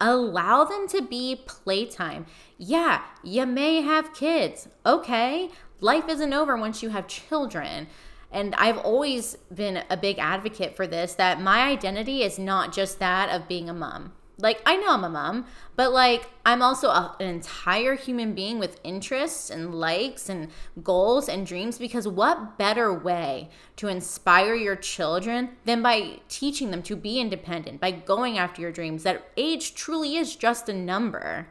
allow 0.00 0.64
them 0.64 0.86
to 0.88 1.02
be 1.02 1.42
playtime. 1.46 2.26
Yeah, 2.56 3.02
you 3.22 3.46
may 3.46 3.80
have 3.82 4.14
kids. 4.14 4.68
Okay, 4.84 5.50
life 5.80 6.08
isn't 6.08 6.32
over 6.32 6.56
once 6.56 6.82
you 6.82 6.90
have 6.90 7.06
children. 7.06 7.88
And 8.30 8.54
I've 8.56 8.78
always 8.78 9.36
been 9.54 9.84
a 9.88 9.96
big 9.96 10.18
advocate 10.18 10.76
for 10.76 10.86
this 10.86 11.14
that 11.14 11.40
my 11.40 11.62
identity 11.62 12.22
is 12.22 12.38
not 12.38 12.72
just 12.72 12.98
that 12.98 13.30
of 13.30 13.48
being 13.48 13.68
a 13.70 13.74
mom. 13.74 14.12
Like, 14.40 14.62
I 14.64 14.76
know 14.76 14.92
I'm 14.92 15.02
a 15.02 15.08
mom, 15.08 15.46
but 15.74 15.92
like, 15.92 16.30
I'm 16.46 16.62
also 16.62 16.90
a, 16.90 17.16
an 17.18 17.26
entire 17.26 17.96
human 17.96 18.34
being 18.34 18.60
with 18.60 18.78
interests 18.84 19.50
and 19.50 19.74
likes 19.74 20.28
and 20.28 20.50
goals 20.80 21.28
and 21.28 21.44
dreams 21.44 21.76
because 21.76 22.06
what 22.06 22.56
better 22.56 22.94
way 22.94 23.48
to 23.76 23.88
inspire 23.88 24.54
your 24.54 24.76
children 24.76 25.50
than 25.64 25.82
by 25.82 26.20
teaching 26.28 26.70
them 26.70 26.82
to 26.84 26.94
be 26.94 27.18
independent, 27.18 27.80
by 27.80 27.90
going 27.90 28.38
after 28.38 28.62
your 28.62 28.70
dreams? 28.70 29.02
That 29.02 29.28
age 29.36 29.74
truly 29.74 30.16
is 30.16 30.36
just 30.36 30.68
a 30.68 30.72
number. 30.72 31.48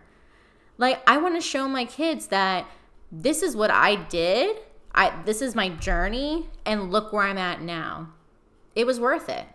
Like, 0.78 1.02
I 1.10 1.18
want 1.18 1.36
to 1.36 1.42
show 1.42 1.68
my 1.68 1.84
kids 1.84 2.28
that 2.28 2.68
this 3.12 3.44
is 3.44 3.54
what 3.54 3.72
I 3.72 3.96
did 3.96 4.60
I 4.98 5.14
this 5.26 5.44
is 5.44 5.56
my 5.56 5.70
journey 5.70 6.50
and 6.66 6.92
look 6.92 7.14
where 7.14 7.24
I'm 7.24 7.38
at 7.38 7.62
now. 7.62 8.10
It 8.76 8.88
was 8.88 9.00
worth 9.00 9.30
it. 9.30 9.46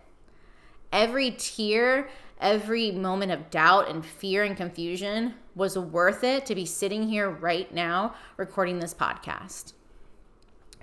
Every 0.91 1.31
tear, 1.31 2.07
every 2.39 2.91
moment 2.91 3.31
of 3.31 3.49
doubt 3.49 3.89
and 3.89 4.05
fear 4.05 4.43
and 4.43 4.55
confusion 4.55 5.33
was 5.53 5.77
worth 5.77 6.23
it 6.23 6.45
to 6.45 6.55
be 6.55 6.65
sitting 6.65 7.09
here 7.09 7.29
right 7.29 7.71
now 7.73 8.15
recording 8.37 8.79
this 8.79 8.93
podcast. 8.93 9.73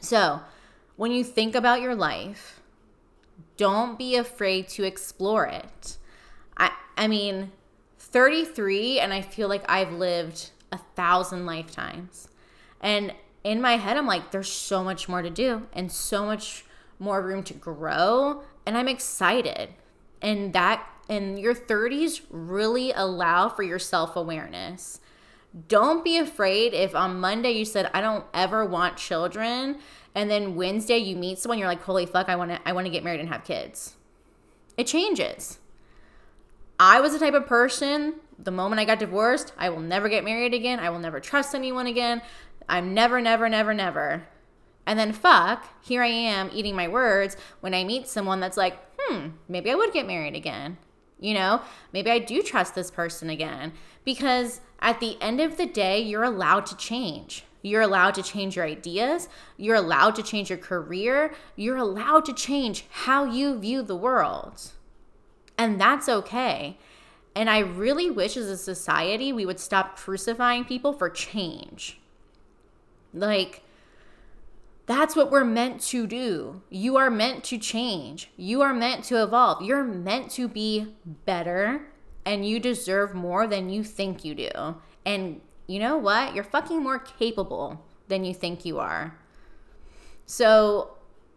So, 0.01 0.41
when 0.97 1.11
you 1.11 1.25
think 1.25 1.55
about 1.55 1.81
your 1.81 1.95
life, 1.95 2.61
don't 3.57 3.99
be 3.99 4.15
afraid 4.15 4.69
to 4.69 4.85
explore 4.85 5.47
it. 5.47 5.97
I 6.59 6.71
I 6.99 7.09
mean, 7.09 7.53
33 7.99 9.01
and 9.01 9.15
I 9.15 9.23
feel 9.23 9.49
like 9.49 9.65
I've 9.71 9.93
lived 9.93 10.51
a 10.71 10.79
thousand 10.97 11.47
lifetimes. 11.47 12.29
And 12.83 13.15
in 13.43 13.61
my 13.61 13.77
head, 13.77 13.97
I'm 13.97 14.07
like, 14.07 14.31
there's 14.31 14.51
so 14.51 14.85
much 14.85 15.09
more 15.09 15.23
to 15.23 15.31
do 15.31 15.67
and 15.73 15.91
so 15.91 16.25
much 16.25 16.65
more 16.99 17.23
room 17.23 17.43
to 17.45 17.55
grow. 17.55 18.43
And 18.67 18.77
I'm 18.77 18.89
excited. 18.89 19.71
And 20.21 20.53
that 20.53 20.87
in 21.09 21.39
your 21.39 21.55
30s 21.55 22.21
really 22.31 22.93
allow 22.93 23.49
for 23.49 23.63
your 23.63 23.79
self 23.79 24.17
awareness. 24.17 25.01
Don't 25.67 26.05
be 26.05 26.17
afraid 26.17 26.75
if 26.75 26.95
on 26.95 27.19
Monday 27.19 27.51
you 27.53 27.65
said, 27.65 27.91
I 27.93 28.01
don't 28.01 28.25
ever 28.33 28.65
want 28.65 28.97
children. 28.97 29.79
And 30.15 30.31
then 30.31 30.55
Wednesday 30.55 30.99
you 30.99 31.17
meet 31.17 31.39
someone, 31.39 31.59
you're 31.59 31.69
like, 31.69 31.83
holy 31.83 32.07
fuck, 32.07 32.29
I 32.29 32.37
wanna 32.37 32.61
I 32.65 32.73
wanna 32.73 32.91
get 32.91 33.03
married 33.03 33.21
and 33.21 33.29
have 33.29 33.45
kids. 33.45 33.97
It 34.77 34.87
changes. 34.87 35.59
I 36.79 37.01
was 37.01 37.13
the 37.13 37.19
type 37.19 37.35
of 37.35 37.47
person, 37.47 38.15
the 38.39 38.51
moment 38.51 38.81
I 38.81 38.85
got 38.85 38.99
divorced, 38.99 39.53
I 39.59 39.69
will 39.69 39.81
never 39.81 40.09
get 40.09 40.25
married 40.25 40.55
again. 40.55 40.81
I 40.81 40.91
will 40.91 40.99
never 40.99 41.21
trust 41.21 41.55
anyone 41.55 41.87
again. 41.87 42.23
I'm 42.71 42.95
never, 42.95 43.21
never, 43.21 43.49
never, 43.49 43.75
never. 43.75 44.29
And 44.87 44.99
then 44.99 45.13
fuck, 45.13 45.69
here 45.83 46.03
I 46.03 46.07
am 46.07 46.51
eating 46.55 46.77
my 46.77 46.87
words 46.87 47.37
when 47.61 47.75
I 47.75 47.85
meet 47.85 48.07
someone 48.07 48.39
that's 48.39 48.57
like, 48.57 48.79
hmm, 48.99 49.31
maybe 49.49 49.71
I 49.71 49.75
would 49.75 49.93
get 49.93 50.07
married 50.07 50.37
again. 50.37 50.79
You 51.19 51.35
know, 51.35 51.63
maybe 51.93 52.11
I 52.11 52.21
do 52.21 52.43
trust 52.43 52.75
this 52.75 52.91
person 52.91 53.29
again. 53.29 53.73
Because 54.05 54.61
at 54.81 55.01
the 55.01 55.21
end 55.21 55.41
of 55.41 55.57
the 55.57 55.67
day, 55.67 56.01
you're 56.01 56.23
allowed 56.23 56.65
to 56.67 56.77
change. 56.77 57.45
You're 57.61 57.83
allowed 57.83 58.15
to 58.15 58.23
change 58.23 58.57
your 58.57 58.65
ideas. 58.65 59.29
You're 59.57 59.77
allowed 59.77 60.15
to 60.15 60.23
change 60.23 60.49
your 60.49 60.59
career. 60.59 61.35
You're 61.57 61.77
allowed 61.77 62.25
to 62.27 62.33
change 62.33 62.87
how 62.91 63.25
you 63.25 63.59
view 63.59 63.83
the 63.83 63.97
world. 63.97 64.71
And 65.59 65.79
that's 65.79 66.09
okay. 66.09 66.79
And 67.35 67.51
I 67.51 67.59
really 67.59 68.11
wish 68.11 68.37
as 68.37 68.47
a 68.47 68.57
society 68.57 69.33
we 69.33 69.45
would 69.45 69.61
stop 69.61 69.97
crucifying 69.97 70.65
people 70.65 70.93
for 70.93 71.11
change. 71.11 72.00
Like, 73.13 73.63
that's 74.87 75.15
what 75.15 75.31
we're 75.31 75.45
meant 75.45 75.81
to 75.83 76.07
do. 76.07 76.63
You 76.69 76.97
are 76.97 77.11
meant 77.11 77.45
to 77.45 77.59
change. 77.59 78.31
You 78.37 78.61
are 78.63 78.75
meant 78.75 79.05
to 79.05 79.23
evolve. 79.23 79.63
You're 79.63 79.85
meant 79.85 80.31
to 80.33 80.49
be 80.49 80.95
better 81.07 81.83
and 82.25 82.47
you 82.47 82.59
deserve 82.59 83.15
more 83.15 83.47
than 83.47 83.71
you 83.71 83.85
think 83.85 84.25
you 84.25 84.35
do. 84.35 84.51
And 85.07 85.41
you 85.67 85.79
know 85.79 85.97
what? 85.97 86.35
You're 86.35 86.45
fucking 86.45 86.83
more 86.83 86.99
capable 86.99 87.85
than 88.09 88.25
you 88.25 88.35
think 88.35 88.65
you 88.65 88.79
are. 88.79 89.17
So, 90.27 90.97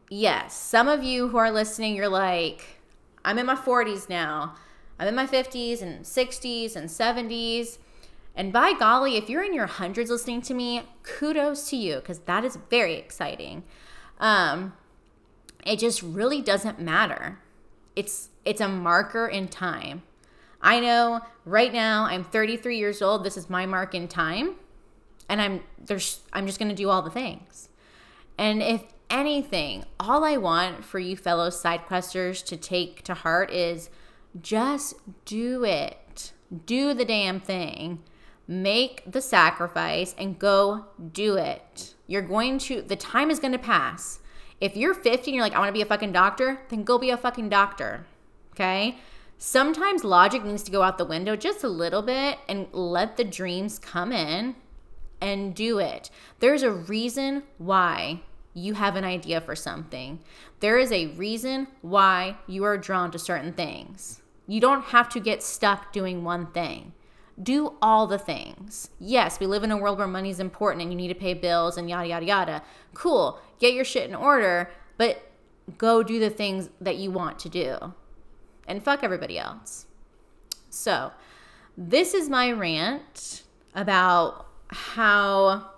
yes, 0.09 0.55
some 0.55 0.87
of 0.87 1.03
you 1.03 1.27
who 1.27 1.37
are 1.37 1.51
listening, 1.51 1.95
you're 1.95 2.09
like, 2.09 2.81
I'm 3.23 3.37
in 3.37 3.45
my 3.45 3.55
40s 3.55 4.09
now. 4.09 4.55
I'm 4.99 5.07
in 5.07 5.15
my 5.15 5.27
50s 5.27 5.81
and 5.81 6.03
60s 6.03 6.75
and 6.75 6.89
70s. 6.89 7.77
And 8.35 8.51
by 8.51 8.73
golly, 8.73 9.15
if 9.17 9.29
you're 9.29 9.43
in 9.43 9.53
your 9.53 9.67
hundreds 9.67 10.09
listening 10.09 10.41
to 10.43 10.53
me, 10.53 10.83
kudos 11.03 11.69
to 11.69 11.75
you 11.75 11.95
because 11.97 12.19
that 12.19 12.43
is 12.43 12.57
very 12.69 12.95
exciting. 12.95 13.63
Um, 14.19 14.73
it 15.65 15.79
just 15.79 16.01
really 16.01 16.41
doesn't 16.41 16.79
matter. 16.79 17.39
It's 17.95 18.29
it's 18.43 18.61
a 18.61 18.67
marker 18.67 19.27
in 19.27 19.47
time. 19.47 20.03
I 20.61 20.79
know 20.79 21.21
right 21.45 21.71
now 21.71 22.05
I'm 22.05 22.23
33 22.23 22.77
years 22.77 23.01
old. 23.01 23.23
This 23.23 23.37
is 23.37 23.49
my 23.49 23.65
mark 23.65 23.93
in 23.93 24.07
time, 24.07 24.55
and 25.29 25.41
I'm 25.41 25.61
there's 25.77 26.21
I'm 26.33 26.47
just 26.47 26.59
gonna 26.59 26.73
do 26.73 26.89
all 26.89 27.01
the 27.01 27.11
things. 27.11 27.69
And 28.37 28.63
if 28.63 28.83
anything, 29.09 29.85
all 29.99 30.23
I 30.23 30.37
want 30.37 30.83
for 30.83 30.97
you 30.97 31.15
fellow 31.15 31.51
side 31.51 31.85
questers 31.85 32.41
to 32.45 32.57
take 32.57 33.03
to 33.03 33.13
heart 33.13 33.51
is 33.51 33.91
just 34.41 34.95
do 35.25 35.63
it. 35.63 36.33
Do 36.65 36.93
the 36.93 37.05
damn 37.05 37.39
thing. 37.39 37.99
Make 38.47 39.03
the 39.09 39.21
sacrifice 39.21 40.13
and 40.17 40.37
go 40.37 40.85
do 41.11 41.35
it. 41.37 41.93
You're 42.07 42.21
going 42.21 42.57
to, 42.59 42.81
the 42.81 42.95
time 42.95 43.31
is 43.31 43.39
going 43.39 43.53
to 43.53 43.59
pass. 43.59 44.19
If 44.59 44.75
you're 44.75 44.93
50 44.93 45.31
and 45.31 45.35
you're 45.35 45.43
like, 45.43 45.53
I 45.53 45.59
want 45.59 45.69
to 45.69 45.73
be 45.73 45.81
a 45.81 45.85
fucking 45.85 46.11
doctor, 46.11 46.61
then 46.69 46.83
go 46.83 46.97
be 46.97 47.09
a 47.09 47.17
fucking 47.17 47.49
doctor. 47.49 48.05
Okay? 48.51 48.97
Sometimes 49.37 50.03
logic 50.03 50.43
needs 50.43 50.63
to 50.63 50.71
go 50.71 50.83
out 50.83 50.97
the 50.97 51.05
window 51.05 51.35
just 51.35 51.63
a 51.63 51.69
little 51.69 52.01
bit 52.01 52.37
and 52.47 52.67
let 52.71 53.17
the 53.17 53.23
dreams 53.23 53.79
come 53.79 54.11
in 54.11 54.55
and 55.19 55.55
do 55.55 55.79
it. 55.79 56.09
There's 56.39 56.63
a 56.63 56.71
reason 56.71 57.43
why 57.57 58.21
you 58.53 58.75
have 58.75 58.95
an 58.95 59.03
idea 59.03 59.41
for 59.41 59.55
something. 59.55 60.19
There 60.59 60.77
is 60.77 60.91
a 60.91 61.07
reason 61.07 61.67
why 61.81 62.37
you 62.47 62.63
are 62.63 62.77
drawn 62.77 63.11
to 63.11 63.19
certain 63.19 63.53
things. 63.53 64.21
You 64.47 64.59
don't 64.61 64.85
have 64.85 65.09
to 65.09 65.19
get 65.19 65.41
stuck 65.41 65.91
doing 65.91 66.23
one 66.23 66.47
thing. 66.47 66.93
Do 67.41 67.75
all 67.81 68.05
the 68.05 68.19
things. 68.19 68.89
Yes, 68.99 69.39
we 69.39 69.47
live 69.47 69.63
in 69.63 69.71
a 69.71 69.77
world 69.77 69.97
where 69.97 70.07
money 70.07 70.29
is 70.29 70.39
important 70.39 70.81
and 70.83 70.91
you 70.91 70.97
need 70.97 71.07
to 71.07 71.15
pay 71.15 71.33
bills 71.33 71.77
and 71.77 71.89
yada, 71.89 72.07
yada, 72.07 72.25
yada. 72.25 72.63
Cool. 72.93 73.39
Get 73.59 73.73
your 73.73 73.85
shit 73.85 74.07
in 74.07 74.15
order, 74.15 74.69
but 74.97 75.31
go 75.77 76.03
do 76.03 76.19
the 76.19 76.29
things 76.29 76.69
that 76.79 76.97
you 76.97 77.09
want 77.09 77.39
to 77.39 77.49
do 77.49 77.93
and 78.67 78.83
fuck 78.83 79.03
everybody 79.03 79.37
else. 79.39 79.87
So, 80.69 81.11
this 81.77 82.13
is 82.13 82.29
my 82.29 82.51
rant 82.51 83.43
about 83.73 84.47
how 84.67 85.71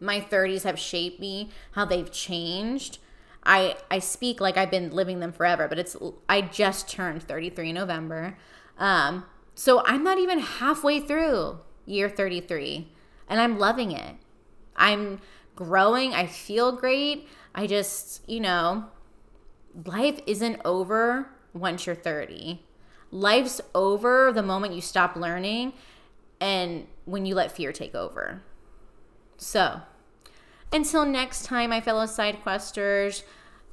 my 0.00 0.20
30s 0.20 0.62
have 0.64 0.78
shaped 0.78 1.20
me, 1.20 1.50
how 1.72 1.84
they've 1.84 2.10
changed. 2.10 2.98
I 3.44 3.76
I 3.90 4.00
speak 4.00 4.40
like 4.40 4.56
I've 4.56 4.70
been 4.70 4.90
living 4.90 5.20
them 5.20 5.32
forever, 5.32 5.68
but 5.68 5.78
it's 5.78 5.96
I 6.28 6.40
just 6.42 6.88
turned 6.90 7.22
33 7.22 7.70
in 7.70 7.74
November. 7.74 8.36
Um, 8.78 9.24
so 9.56 9.82
I'm 9.86 10.04
not 10.04 10.18
even 10.18 10.38
halfway 10.38 11.00
through 11.00 11.58
year 11.86 12.10
33 12.10 12.92
and 13.26 13.40
I'm 13.40 13.58
loving 13.58 13.90
it. 13.90 14.16
I'm 14.76 15.20
growing, 15.56 16.12
I 16.12 16.26
feel 16.26 16.72
great. 16.72 17.26
I 17.54 17.66
just, 17.66 18.28
you 18.28 18.38
know, 18.38 18.84
life 19.86 20.20
isn't 20.26 20.60
over 20.62 21.30
once 21.54 21.86
you're 21.86 21.94
30. 21.94 22.62
Life's 23.10 23.62
over 23.74 24.30
the 24.30 24.42
moment 24.42 24.74
you 24.74 24.82
stop 24.82 25.16
learning 25.16 25.72
and 26.38 26.86
when 27.06 27.24
you 27.24 27.34
let 27.34 27.50
fear 27.50 27.72
take 27.72 27.94
over. 27.94 28.42
So, 29.38 29.80
until 30.70 31.06
next 31.06 31.44
time, 31.46 31.70
my 31.70 31.80
fellow 31.80 32.04
side 32.04 32.42
questers, 32.44 33.22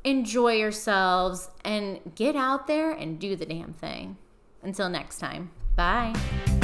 enjoy 0.06 0.54
yourselves 0.54 1.50
and 1.66 2.00
get 2.16 2.38
out 2.38 2.68
there 2.68 2.92
and 2.92 3.20
do 3.20 3.36
the 3.36 3.46
damn 3.46 3.74
thing. 3.74 4.16
Until 4.62 4.88
next 4.88 5.18
time, 5.18 5.52
Bye. 5.76 6.63